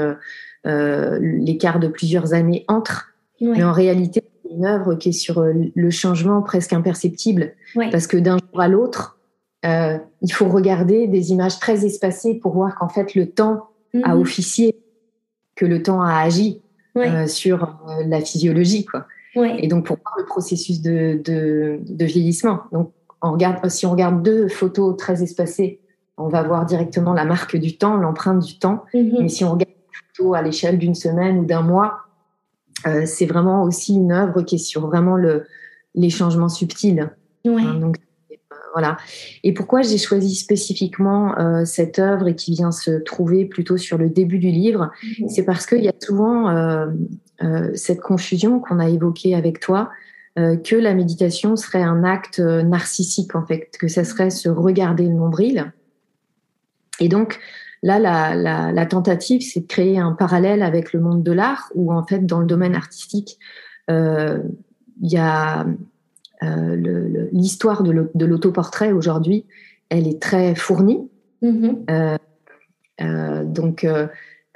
[0.66, 3.14] l'écart de plusieurs années entre.
[3.42, 4.24] Mais en réalité,
[4.56, 7.54] une œuvre qui est sur euh, le changement presque imperceptible,
[7.92, 9.20] parce que d'un jour à l'autre,
[9.66, 13.70] euh, il faut regarder des images très espacées pour voir qu'en fait le temps
[14.04, 14.22] a mhm.
[14.22, 14.76] officié,
[15.56, 16.62] que le temps a agi
[16.98, 19.06] euh, sur la physiologie, quoi.
[19.36, 22.62] Et donc pour voir le processus de, de, vieillissement.
[22.72, 22.94] Donc
[23.26, 25.80] on regarde, si on regarde deux photos très espacées,
[26.18, 28.84] on va voir directement la marque du temps, l'empreinte du temps.
[28.94, 29.18] Mhm.
[29.22, 31.98] Mais si on regarde une photo à l'échelle d'une semaine ou d'un mois,
[32.88, 35.46] euh, c'est vraiment aussi une œuvre qui est sur vraiment le,
[35.96, 37.12] les changements subtils.
[37.46, 37.98] Hein, donc,
[38.32, 38.36] euh,
[38.74, 38.98] voilà.
[39.44, 43.98] Et pourquoi j'ai choisi spécifiquement euh, cette œuvre et qui vient se trouver plutôt sur
[43.98, 45.30] le début du livre, mhm.
[45.30, 46.86] c'est parce qu'il y a souvent
[47.74, 49.90] cette confusion qu'on a évoquée avec toi,
[50.36, 55.14] que la méditation serait un acte narcissique en fait, que ça serait se regarder le
[55.14, 55.72] nombril.
[57.00, 57.40] Et donc,
[57.86, 62.04] Là, la, tentative, c'est de créer un parallèle avec le monde de l'art, où en
[62.04, 63.38] fait, dans le domaine artistique,
[63.92, 64.40] euh,
[65.04, 65.68] il y a
[66.42, 69.46] euh, l'histoire de l'autoportrait aujourd'hui,
[69.90, 71.08] elle est très fournie.
[71.44, 72.18] Mm-hmm.
[73.02, 73.88] Euh, donc,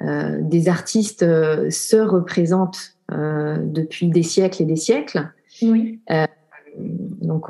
[0.02, 5.30] des artistes se représentent depuis des siècles et des siècles.
[5.62, 6.00] Oui.
[7.22, 7.50] donc,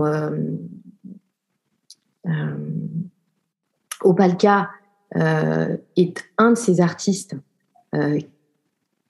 [4.02, 4.69] Opalka
[5.15, 7.36] euh, est un de ces artistes
[7.95, 8.19] euh,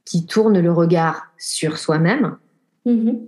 [0.05, 2.37] qui tourne le regard sur soi-même,
[2.85, 3.19] mm-hmm.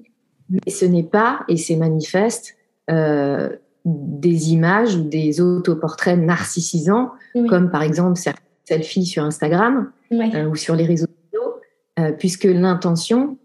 [0.50, 2.56] mais ce n'est pas, et c'est manifeste,
[2.90, 3.50] euh,
[3.84, 7.12] des images ou des autoportraits narcissisants,
[7.50, 13.40] comme par exemple certaines selfies sur Instagram ou sur les réseaux sociaux, puisque l'intention,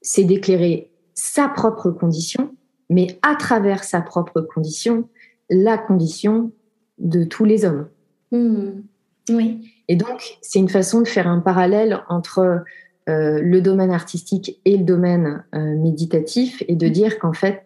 [0.00, 2.54] c'est d'éclairer sa propre condition,
[2.90, 5.08] mais à travers sa propre condition,
[5.50, 6.52] la condition
[6.98, 7.88] de tous les hommes.
[8.30, 8.82] Hmm.
[9.30, 9.70] Oui.
[9.88, 12.62] Et donc, c'est une façon de faire un parallèle entre
[13.08, 16.92] euh, le domaine artistique et le domaine euh, méditatif et de hmm.
[16.92, 17.62] dire qu'en fait,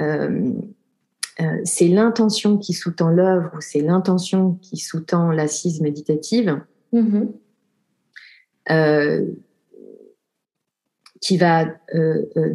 [0.00, 0.52] euh,
[1.64, 6.60] c'est l'intention qui sous-tend l'œuvre ou c'est l'intention qui sous-tend l'assise méditative
[6.92, 7.24] hmm.
[11.22, 11.66] Qui va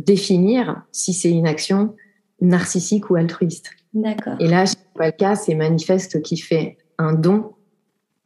[0.05, 1.95] définir si c'est une action
[2.41, 3.71] narcissique ou altruiste.
[3.93, 4.35] D'accord.
[4.39, 7.53] Et là, c'est pas le cas, c'est manifeste qui fait un don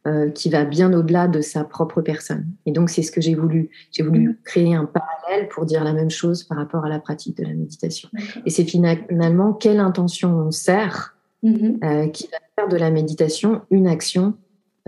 [0.06, 2.46] euh, qui va bien au-delà de sa propre personne.
[2.66, 3.70] Et donc, c'est ce que j'ai voulu.
[3.92, 4.36] J'ai voulu mm.
[4.44, 7.54] créer un parallèle pour dire la même chose par rapport à la pratique de la
[7.54, 8.08] méditation.
[8.44, 11.84] Et c'est finalement quelle intention on sert mm-hmm.
[11.84, 14.34] euh, qui va faire de la méditation une action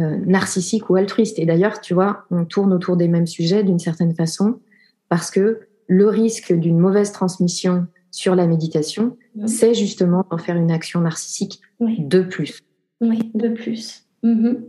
[0.01, 1.39] euh, narcissique ou altruiste.
[1.39, 4.59] Et d'ailleurs, tu vois, on tourne autour des mêmes sujets d'une certaine façon
[5.09, 10.71] parce que le risque d'une mauvaise transmission sur la méditation, c'est justement d'en faire une
[10.71, 12.61] action narcissique de plus.
[13.01, 14.05] Oui, de plus.
[14.23, 14.65] Mhm.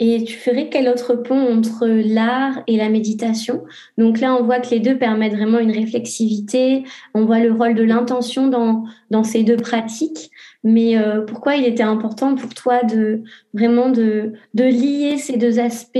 [0.00, 3.64] Et tu ferais quel autre pont entre l'art et la méditation?
[3.98, 6.84] Donc là, on voit que les deux permettent vraiment une réflexivité.
[7.12, 10.30] On voit le rôle de l'intention dans, dans ces deux pratiques.
[10.64, 13.22] Mais euh, pourquoi il était important pour toi de
[13.52, 15.98] vraiment de, de lier ces deux aspects,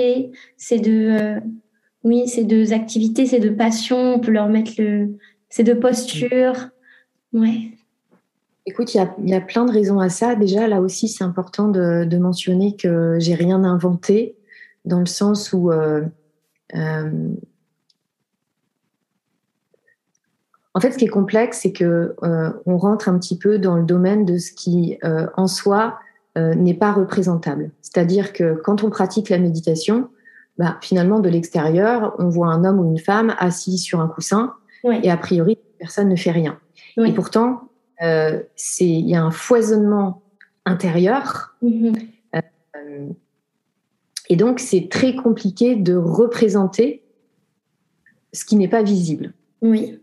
[0.56, 1.40] ces deux, euh,
[2.04, 5.16] Oui, ces deux activités, ces deux passions, on peut leur mettre le,
[5.48, 6.68] ces deux postures.
[7.32, 7.70] Ouais.
[8.66, 10.34] Écoute, il y a, plein de raisons à ça.
[10.34, 14.36] Déjà, là aussi, c'est important de, mentionner que j'ai rien inventé,
[14.84, 16.02] dans le sens où euh,
[16.74, 17.28] euh,
[20.72, 23.76] en fait, ce qui est complexe, c'est que euh, on rentre un petit peu dans
[23.76, 24.98] le domaine de ce qui,
[25.36, 25.98] en soi,
[26.36, 27.70] n'est pas représentable.
[27.80, 30.08] C'est-à-dire que quand on pratique la méditation,
[30.58, 34.54] bah, finalement, de l'extérieur, on voit un homme ou une femme assis sur un coussin,
[35.02, 36.58] et a priori, personne ne fait rien.
[36.98, 37.70] Et pourtant,
[38.02, 38.42] euh,
[38.80, 40.22] il y a un foisonnement
[40.64, 41.56] intérieur.
[41.62, 42.08] Mm-hmm.
[42.36, 43.08] Euh,
[44.28, 47.02] et donc, c'est très compliqué de représenter
[48.32, 49.32] ce qui n'est pas visible.
[49.62, 49.98] Oui.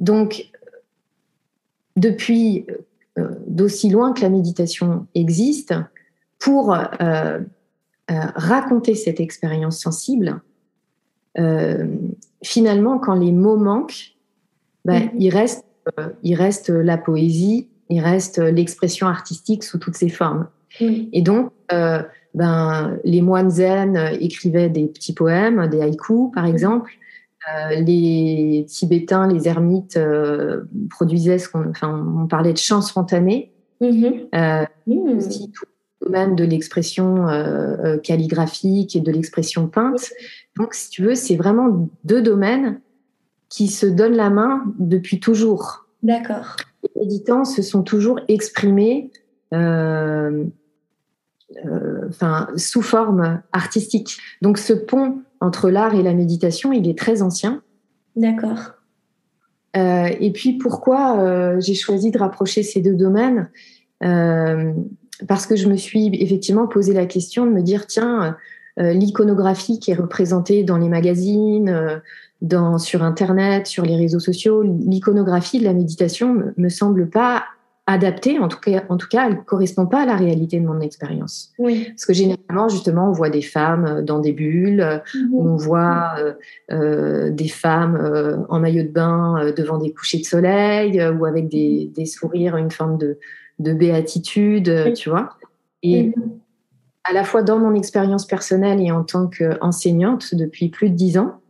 [0.00, 0.50] Donc,
[1.96, 2.66] depuis
[3.18, 5.74] euh, d'aussi loin que la méditation existe,
[6.38, 6.76] pour
[8.34, 10.40] raconter cette expérience sensible,
[12.42, 14.16] finalement, quand les mots manquent,
[14.84, 15.10] bah, mm-hmm.
[15.18, 15.64] il reste
[15.98, 20.48] euh, il reste la poésie, il reste l'expression artistique sous toutes ses formes.
[20.80, 22.02] Et donc, euh,
[22.34, 26.92] ben, les moines zen écrivaient des petits poèmes, des haïkus par exemple.
[27.52, 29.98] Euh, les Tibétains, les ermites
[30.88, 33.52] produisaient ce qu'on, enfin, on parlait de chants spontanés.
[33.82, 34.66] Mm-hmm.
[35.16, 35.71] Aussi tout le
[36.04, 37.26] domaine de l'expression
[38.02, 40.10] calligraphique et de l'expression peinte.
[40.56, 42.80] Donc, si tu veux, c'est vraiment deux domaines
[43.48, 45.86] qui se donnent la main depuis toujours.
[46.02, 46.56] D'accord.
[46.82, 49.10] Les méditants se sont toujours exprimés
[49.52, 50.44] euh,
[51.66, 54.16] euh, enfin, sous forme artistique.
[54.40, 57.62] Donc ce pont entre l'art et la méditation, il est très ancien.
[58.16, 58.72] D'accord.
[59.76, 63.50] Euh, et puis pourquoi j'ai choisi de rapprocher ces deux domaines?
[65.28, 68.36] Parce que je me suis effectivement posé la question de me dire, tiens,
[68.76, 72.00] l'iconographie qui est représentée dans les magazines,
[72.40, 77.44] dans, sur Internet, sur les réseaux sociaux, l'iconographie de la méditation me, me semble pas
[77.86, 78.38] adaptée.
[78.38, 81.52] En tout cas, en tout cas, elle correspond pas à la réalité de mon expérience.
[81.58, 81.86] Oui.
[81.88, 85.34] Parce que généralement, justement, on voit des femmes euh, dans des bulles, euh, mhm.
[85.34, 86.32] on voit euh,
[86.70, 91.48] euh, des femmes euh, en maillot de bain devant des couchers de soleil ou avec
[91.48, 93.18] des, des, sourires, une forme de,
[93.62, 95.36] de béatitude, tu vois.
[95.82, 96.40] Et mhm.
[97.04, 101.18] à la fois dans mon expérience personnelle et en tant qu'enseignante depuis plus de dix
[101.18, 101.40] ans,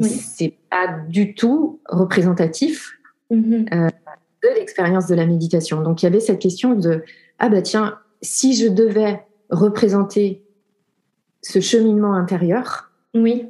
[0.00, 2.98] c'est pas du tout représentatif
[3.30, 3.74] mm-hmm.
[3.74, 3.88] euh,
[4.42, 5.82] de l'expérience de la méditation.
[5.82, 7.02] Donc il y avait cette question de
[7.38, 10.44] ah bah tiens, si je devais représenter
[11.42, 13.46] ce cheminement intérieur, oui.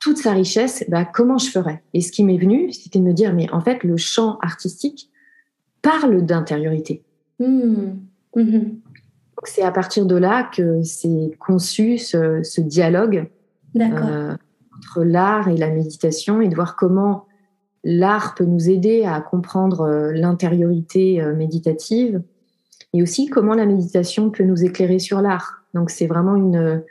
[0.00, 1.82] toute sa richesse, bah, comment je ferais?
[1.92, 5.10] Et ce qui m'est venu, c'était de me dire mais en fait le champ artistique
[5.82, 7.02] parle d'intériorité.
[7.40, 7.98] Mm.
[8.36, 8.76] Mm-hmm.
[9.44, 13.28] C'est à partir de là que c'est conçu ce, dialogue.
[13.76, 14.36] Euh,
[14.76, 17.26] entre l'art et la méditation et de voir comment
[17.84, 22.22] l'art peut nous aider à comprendre euh, l'intériorité euh, méditative
[22.92, 25.62] et aussi comment la méditation peut nous éclairer sur l'art.
[25.74, 26.82] Donc c'est vraiment une,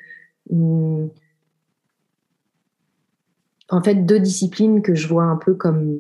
[3.69, 5.99] en fait deux disciplines que je vois un peu comme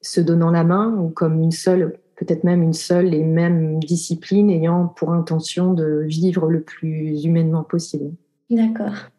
[0.00, 4.50] se donnant la main ou comme une seule, peut-être même une seule et même discipline
[4.50, 8.12] ayant pour intention de vivre le plus humainement possible.
[8.50, 9.10] D'accord.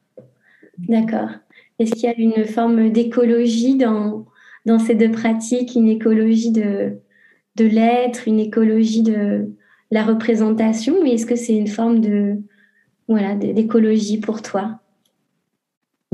[0.77, 1.29] D'accord.
[1.79, 4.25] Est-ce qu'il y a une forme d'écologie dans,
[4.65, 6.97] dans ces deux pratiques, une écologie de,
[7.55, 9.49] de l'être, une écologie de
[9.91, 12.37] la représentation, ou est-ce que c'est une forme de
[13.07, 14.79] voilà d'écologie pour toi?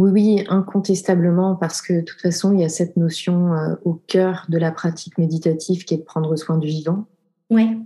[0.02, 3.94] Oui, oui, incontestablement, parce que de toute façon, il y a cette notion euh, au
[3.94, 7.06] cœur de la pratique méditative qui est de prendre soin du vivant.
[7.52, 7.78] Oui.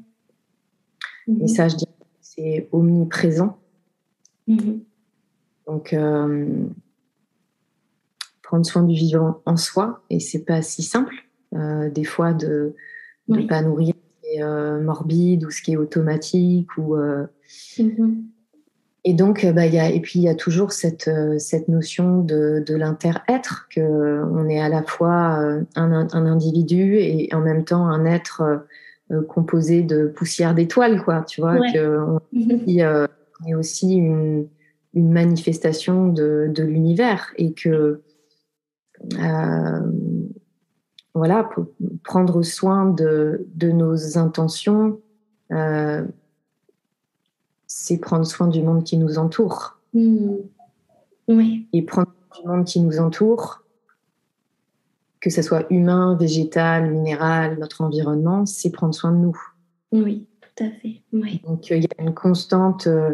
[1.27, 1.47] Et mhm.
[1.49, 1.91] ça, je dirais,
[2.21, 3.57] c'est omniprésent.
[4.47, 4.79] Mhm.
[5.67, 6.67] Donc, euh,
[8.41, 11.15] prendre soin du vivant en soi et c'est pas si simple
[11.53, 12.75] euh, des fois de
[13.27, 18.23] ne pas nourrir ce qui est morbide ou ce qui est automatique ou mm-hmm.
[19.05, 22.63] Et donc bah, y a, et puis il y a toujours cette, cette notion de,
[22.65, 25.39] de l'inter-être que on est à la fois
[25.75, 28.65] un, un, individu et en même temps un être
[29.29, 33.07] composé de poussière d'étoiles quoi tu vois que on, mm-hmm.
[33.47, 34.47] est aussi une,
[34.95, 38.01] une manifestation de, de l'univers et que
[39.19, 39.79] euh,
[41.13, 41.67] voilà, pour
[42.03, 44.99] prendre soin de, de nos intentions,
[45.51, 46.03] euh,
[47.85, 49.77] c'est prendre soin du monde qui nous entoure.
[49.93, 50.37] Mmh.
[51.27, 51.67] Oui.
[51.71, 53.61] Et prendre soin du monde qui nous entoure,
[55.21, 59.39] que ce soit humain, végétal, minéral, notre environnement, c'est prendre soin de nous.
[59.91, 61.03] Oui, tout à fait.
[61.13, 61.43] Oui.
[61.45, 63.13] Donc il y a une constante euh,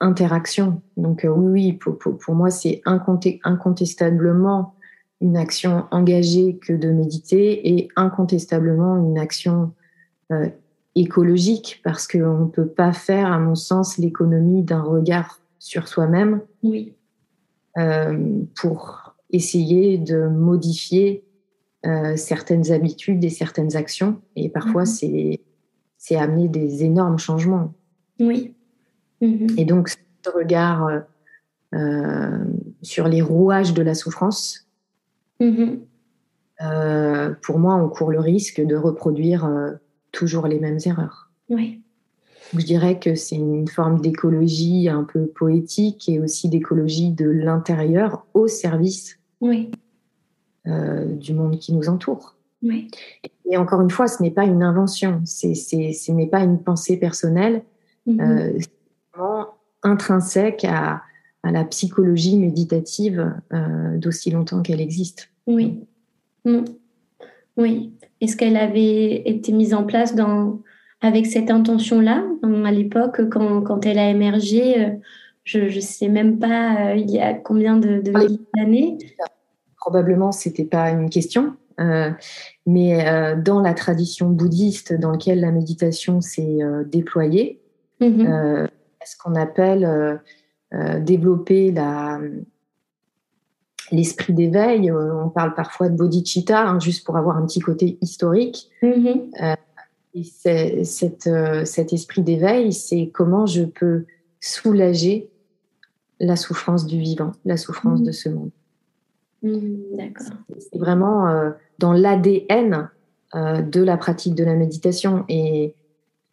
[0.00, 0.80] interaction.
[0.96, 4.76] Donc oui, pour, pour, moi, c'est incontestablement
[5.20, 9.74] une action engagée que de méditer et incontestablement une action
[10.94, 16.40] écologique parce qu'on ne peut pas faire, à mon sens, l'économie d'un regard sur soi-même
[16.62, 16.94] oui.
[18.54, 21.24] pour essayer de modifier
[21.84, 24.20] euh, certaines habitudes et certaines actions.
[24.36, 24.86] Et parfois, mhm.
[24.86, 25.40] c'est,
[25.98, 27.74] c'est amener des énormes changements.
[28.20, 28.54] Oui.
[29.20, 29.48] Mhm.
[29.56, 31.00] Et donc, ce regard euh,
[31.74, 32.44] euh,
[32.82, 34.68] sur les rouages de la souffrance,
[35.40, 35.80] mhm.
[37.42, 39.50] pour moi, on court le risque de reproduire
[40.12, 41.30] toujours les mêmes erreurs.
[41.48, 41.82] Oui.
[42.56, 48.26] Je dirais que c'est une forme d'écologie un peu poétique et aussi d'écologie de l'intérieur
[48.34, 49.70] au service oui.
[50.66, 52.36] Euh, du monde qui nous entoure.
[52.62, 52.88] Oui.
[53.50, 56.96] Et encore une fois, ce n'est pas une invention, c'est, ce n'est pas une pensée
[56.96, 57.64] personnelle,
[58.06, 58.20] mm-hmm.
[58.20, 59.48] euh, c'est vraiment
[59.82, 61.02] intrinsèque à,
[61.42, 65.30] à, la psychologie méditative euh, d'aussi longtemps qu'elle existe.
[65.46, 65.84] Oui.
[66.44, 66.64] Mm.
[67.56, 67.92] Oui.
[68.20, 70.60] Est-ce qu'elle avait été mise en place dans,
[71.00, 74.92] avec cette intention-là à l'époque quand, quand, elle a émergé
[75.44, 78.00] je ne sais même pas il y a combien de,
[78.54, 78.96] d'années
[79.82, 81.56] probablement c'était pas une question.
[81.80, 82.10] Euh,
[82.66, 87.60] mais euh, dans la tradition bouddhiste dans laquelle la méditation s'est euh, déployée,
[88.00, 88.68] mm-hmm.
[89.04, 90.20] ce qu'on appelle
[91.00, 92.18] développer la,
[93.92, 94.90] l'esprit d'éveil.
[94.90, 98.70] on parle parfois de bodhicitta, hein, juste pour avoir un petit côté historique.
[98.82, 99.56] Mm-hmm.
[100.14, 101.30] et c'est, cette,
[101.64, 104.06] cet esprit d'éveil, c'est comment je peux
[104.40, 105.30] soulager
[106.18, 108.06] la souffrance du vivant, la souffrance mm-hmm.
[108.06, 108.50] de ce monde.
[109.42, 110.36] Mmh, d'accord.
[110.58, 112.90] C'est vraiment euh, dans l'ADN
[113.34, 115.24] euh, de la pratique de la méditation.
[115.28, 115.74] Et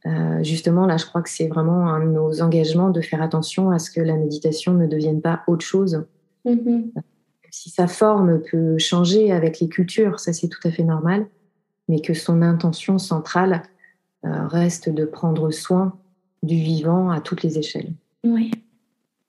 [0.05, 3.71] euh, justement, là, je crois que c'est vraiment un de nos engagements de faire attention
[3.71, 6.05] à ce que la méditation ne devienne pas autre chose.
[6.45, 6.89] Mmh
[7.51, 11.27] si sa forme peut changer avec les cultures, ça c'est tout à fait normal,
[11.87, 13.63] mais que son intention centrale
[14.23, 15.97] reste de prendre soin
[16.43, 17.93] du vivant à toutes les échelles.
[18.23, 18.51] Oui.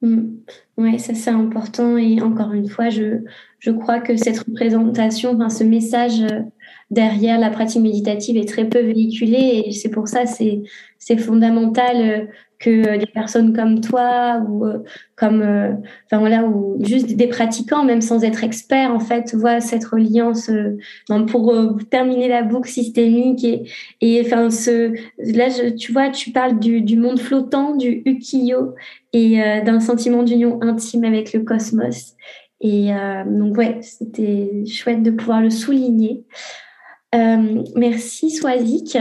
[0.03, 1.99] Oui, ça c'est important.
[1.99, 3.23] Et encore une fois, je,
[3.59, 6.41] je crois que cette représentation, enfin, ce message euh,
[6.91, 9.65] derrière la pratique méditative est très peu véhiculé.
[9.67, 10.63] Et c'est pour ça c'est
[10.99, 12.27] c'est fondamental euh,
[12.61, 14.79] que des personnes comme toi ou euh,
[15.17, 15.43] comme
[16.07, 20.51] enfin voilà ou juste des pratiquants même sans être experts en fait voient cette reliance
[21.29, 21.55] pour
[21.91, 23.45] terminer la boucle systémique
[24.01, 28.75] et enfin ce là tu vois tu parles du, monde flottant du ukiyo
[29.13, 32.15] et d'un sentiment d'union intime avec le cosmos
[32.61, 36.25] et euh, donc, ouais, c'était chouette de pouvoir le souligner.
[37.15, 38.97] Euh, merci Swazik.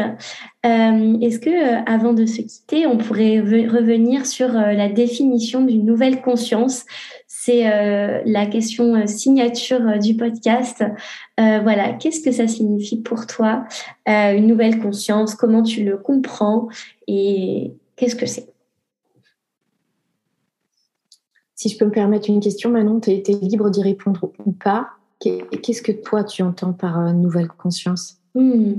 [0.66, 5.64] Euh, Est-ce que, euh, avant de se quitter, on pourrait revenir sur euh, la définition
[5.64, 6.86] d'une nouvelle conscience?
[7.28, 7.64] C'est
[8.26, 10.84] la question signature du podcast.
[11.38, 13.64] voilà, qu'est-ce que ça signifie pour toi
[14.07, 15.36] une nouvelle conscience?
[15.36, 16.68] Comment tu le comprends?
[17.07, 18.49] Et qu'est-ce que c'est?
[21.60, 24.91] Si je peux me permettre une question, Manon, tu es, libre d'y répondre ou pas.
[25.20, 28.16] Qu'est-ce que toi, tu entends par euh, nouvelle conscience?
[28.34, 28.76] Hmm.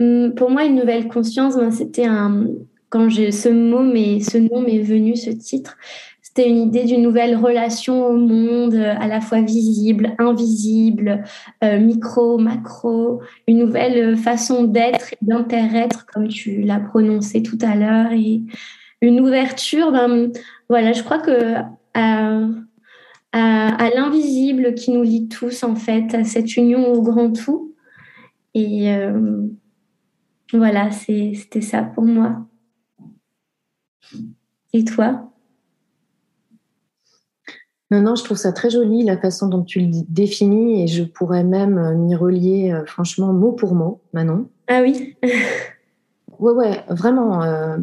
[0.00, 2.46] Hmm, Pour moi, une nouvelle conscience, ben, c'était un...
[2.90, 5.76] Quand ce mot, mais ce nom m'est venu, ce titre,
[6.22, 11.22] c'était une idée d'une nouvelle relation au monde, à la fois visible, invisible,
[11.62, 17.74] euh, micro, macro, une nouvelle façon d'être et d'inter-être, comme tu l'as prononcé tout à
[17.74, 18.40] l'heure, et
[19.02, 19.92] une ouverture.
[19.92, 20.32] Ben,
[20.70, 21.56] voilà, je crois que
[23.32, 27.74] à, l'invisible qui nous lie tous, en fait, à cette union au grand tout.
[28.54, 29.40] Et euh,
[30.52, 32.46] voilà, c'était ça pour moi.
[34.72, 35.30] Et toi?
[37.90, 41.04] Non, non, je trouve ça très joli la façon dont tu le définis et je
[41.04, 44.50] pourrais même euh, m'y relier euh, franchement mot pour mot, Manon.
[44.68, 45.16] Ah oui
[46.38, 47.40] Ouais, ouais, vraiment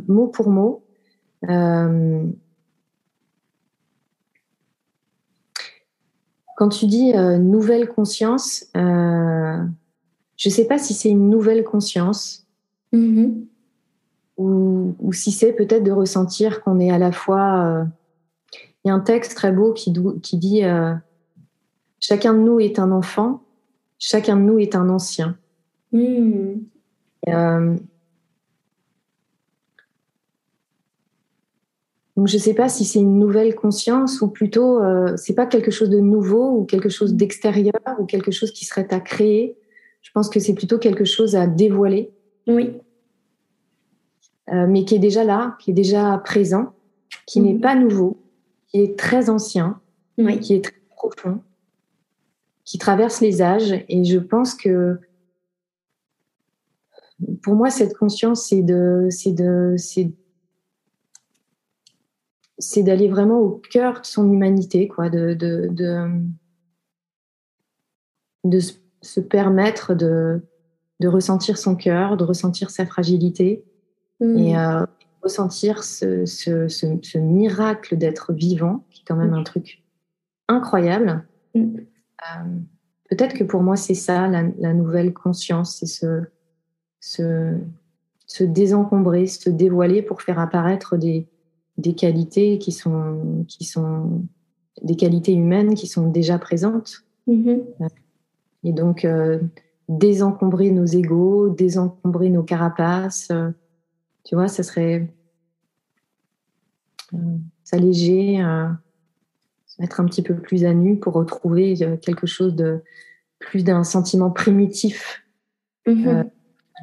[0.08, 0.86] mot pour mot.
[6.56, 9.60] Quand tu dis euh, nouvelle conscience, euh,
[10.38, 12.45] je ne sais pas si c'est une nouvelle conscience
[12.96, 13.46] mm-hmm.
[14.38, 17.66] ou, si c'est peut-être de ressentir qu'on est à la fois.
[17.66, 17.84] Euh,
[18.84, 19.92] il y a un texte très beau qui,
[20.22, 20.62] qui dit
[22.00, 23.42] Chacun de nous est un enfant,
[23.98, 25.38] chacun de nous est un ancien.
[25.92, 26.60] Mm.
[32.16, 35.46] Donc je ne sais pas si c'est une nouvelle conscience ou plutôt euh, c'est pas
[35.46, 39.58] quelque chose de nouveau ou quelque chose d'extérieur ou quelque chose qui serait à créer.
[40.02, 42.12] Je pense que c'est plutôt quelque chose à dévoiler.
[42.48, 42.78] Oui.
[44.52, 46.74] Euh, mais qui est déjà là, qui est déjà présent.
[47.26, 47.62] qui n'est mhm.
[47.62, 48.22] pas nouveau,
[48.68, 49.80] qui est très ancien,
[50.42, 51.42] qui est très profond,
[52.64, 53.84] qui traverse les âges.
[53.90, 55.00] Et je pense que
[57.42, 60.12] pour moi, cette conscience, c'est de, c'est de, c'est,
[62.60, 66.08] c'est d'aller vraiment au cœur de son humanité, quoi, de, de, de,
[68.44, 68.60] de
[69.02, 70.44] se permettre de,
[71.00, 73.64] de ressentir son cœur, de ressentir sa fragilité
[74.20, 74.38] mm.
[74.38, 74.86] et euh,
[75.22, 79.40] ressentir ce, ce, ce, miracle d'être vivant, qui est quand même mm.
[79.40, 79.84] un truc
[80.48, 81.26] incroyable.
[81.54, 81.78] Mm.
[81.78, 82.44] Euh,
[83.10, 86.24] peut-être que pour moi, c'est ça, la, la, nouvelle conscience, c'est ce,
[87.00, 87.58] se,
[88.28, 91.28] se désencombrer, se dévoiler pour faire apparaître des,
[91.78, 94.24] des qualités qui sont, qui sont
[94.82, 97.04] des qualités humaines qui sont déjà présentes.
[97.28, 97.90] Mm-hmm.
[98.64, 99.40] Et donc, euh,
[99.90, 103.32] désencombrer nos égaux, désencombrer nos carapaces,
[104.26, 105.08] tu vois, ça serait
[107.14, 108.38] euh, s'alléger,
[109.66, 112.84] se mettre un petit peu plus à nu pour retrouver quelque chose de
[113.40, 115.24] plus d'un sentiment primitif.
[115.88, 116.30] Mm-hmm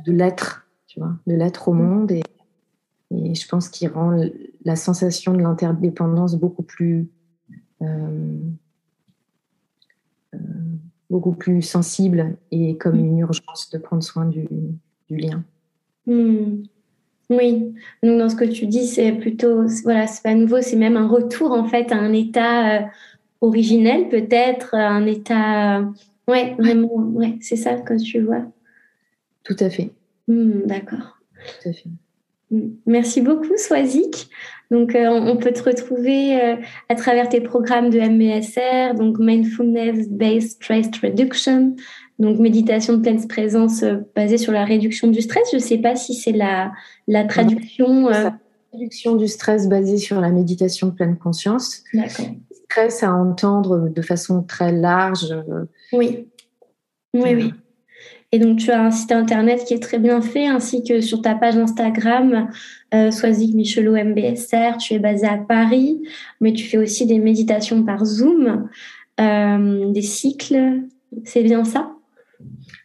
[0.04, 2.10] de l'être, tu vois, de l'être au monde.
[2.12, 2.22] Et,
[3.10, 4.16] et je pense qu'il rend
[4.64, 7.08] la sensation de l'interdépendance beaucoup plus,
[7.82, 8.38] euh,
[10.34, 10.38] euh,
[11.10, 14.48] beaucoup plus sensible et comme une urgence de prendre soin du,
[15.08, 15.44] du lien.
[16.06, 16.62] Hmm.
[17.30, 20.96] Oui, donc dans ce que tu dis, c'est plutôt, voilà, c'est pas nouveau, c'est même
[20.96, 22.82] un retour en fait à un état euh,
[23.40, 25.82] originel peut-être, un état,
[26.28, 28.44] ouais, vraiment, ouais, c'est ça que tu vois.
[29.44, 29.90] Tout à fait.
[30.28, 31.18] Hmm, d'accord.
[31.62, 31.88] Tout à fait.
[32.50, 32.70] Hmm.
[32.86, 34.28] Merci beaucoup, Swazik.
[34.70, 36.56] Donc, euh, on peut te retrouver euh,
[36.88, 41.76] à travers tes programmes de MBSR, donc Mindfulness Based Stress Reduction,
[42.18, 45.48] donc méditation de pleine présence euh, basée sur la réduction du stress.
[45.50, 46.72] Je ne sais pas si c'est la,
[47.08, 48.08] la traduction.
[48.08, 48.38] La
[48.72, 51.82] réduction du stress basée sur la méditation de pleine conscience.
[52.64, 55.34] Stress à entendre de façon très large.
[55.92, 56.26] Oui.
[57.14, 57.52] Oui, oui.
[58.34, 61.20] Et donc, tu as un site internet qui est très bien fait, ainsi que sur
[61.20, 62.48] ta page Instagram,
[62.94, 64.78] euh, Soisic Michelot MBSR.
[64.78, 66.02] Tu es basé à Paris,
[66.40, 68.68] mais tu fais aussi des méditations par Zoom,
[69.20, 70.80] euh, des cycles.
[71.24, 71.92] C'est bien ça?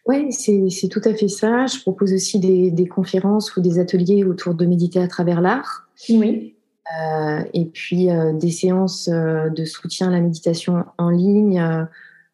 [0.06, 1.66] Oui, c'est tout à fait ça.
[1.66, 5.88] Je propose aussi des, des, conférences ou des ateliers autour de méditer à travers l'art.
[6.08, 6.54] Oui.
[6.96, 11.62] Euh, et puis euh, des séances euh, de soutien à la méditation en ligne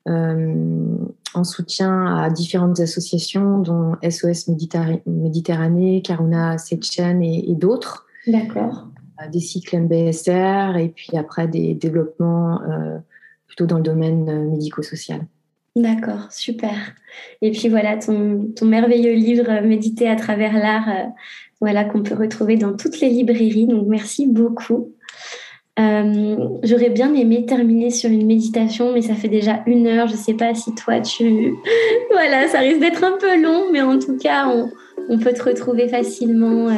[0.06, 4.48] en soutien à différentes associations, dont SOS
[5.06, 8.06] Méditerranée, Karuna Sechen et, et d'autres.
[8.26, 8.88] D'accord.
[9.32, 12.60] Des cycles MBSR et puis après des développements
[13.46, 15.26] plutôt dans le domaine médico-social.
[15.76, 16.74] D'accord, super.
[17.42, 20.88] Et puis voilà, ton, ton merveilleux livre Méditer à travers l'art,
[21.60, 23.66] voilà, qu'on peut retrouver dans toutes les librairies.
[23.66, 24.92] Donc merci beaucoup.
[25.80, 30.06] Euh, j'aurais bien aimé terminer sur une méditation, mais ça fait déjà une heure.
[30.06, 31.54] Je ne sais pas si toi, tu...
[32.10, 34.70] voilà, ça risque d'être un peu long, mais en tout cas, on,
[35.08, 36.74] on peut te retrouver facilement euh,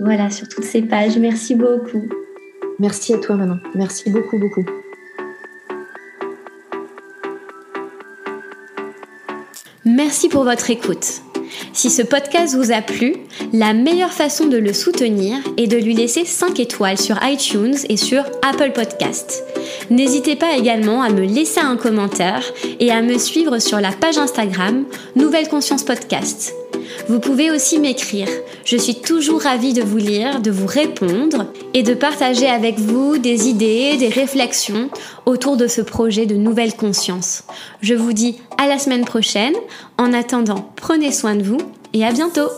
[0.00, 1.18] voilà, sur toutes ces pages.
[1.18, 2.02] Merci beaucoup.
[2.78, 3.58] Merci à toi, Manon.
[3.74, 4.64] Merci beaucoup, beaucoup.
[9.86, 11.22] Merci pour votre écoute.
[11.72, 13.14] Si ce podcast vous a plu,
[13.52, 17.96] la meilleure façon de le soutenir est de lui laisser 5 étoiles sur iTunes et
[17.96, 19.44] sur Apple Podcast.
[19.88, 22.42] N'hésitez pas également à me laisser un commentaire
[22.80, 26.52] et à me suivre sur la page Instagram Nouvelle Conscience Podcast.
[27.08, 28.28] Vous pouvez aussi m'écrire.
[28.64, 33.18] Je suis toujours ravie de vous lire, de vous répondre et de partager avec vous
[33.18, 34.90] des idées, des réflexions
[35.24, 37.44] autour de ce projet de nouvelle conscience.
[37.80, 39.54] Je vous dis à la semaine prochaine.
[39.98, 41.58] En attendant, prenez soin de vous
[41.92, 42.48] et à bientôt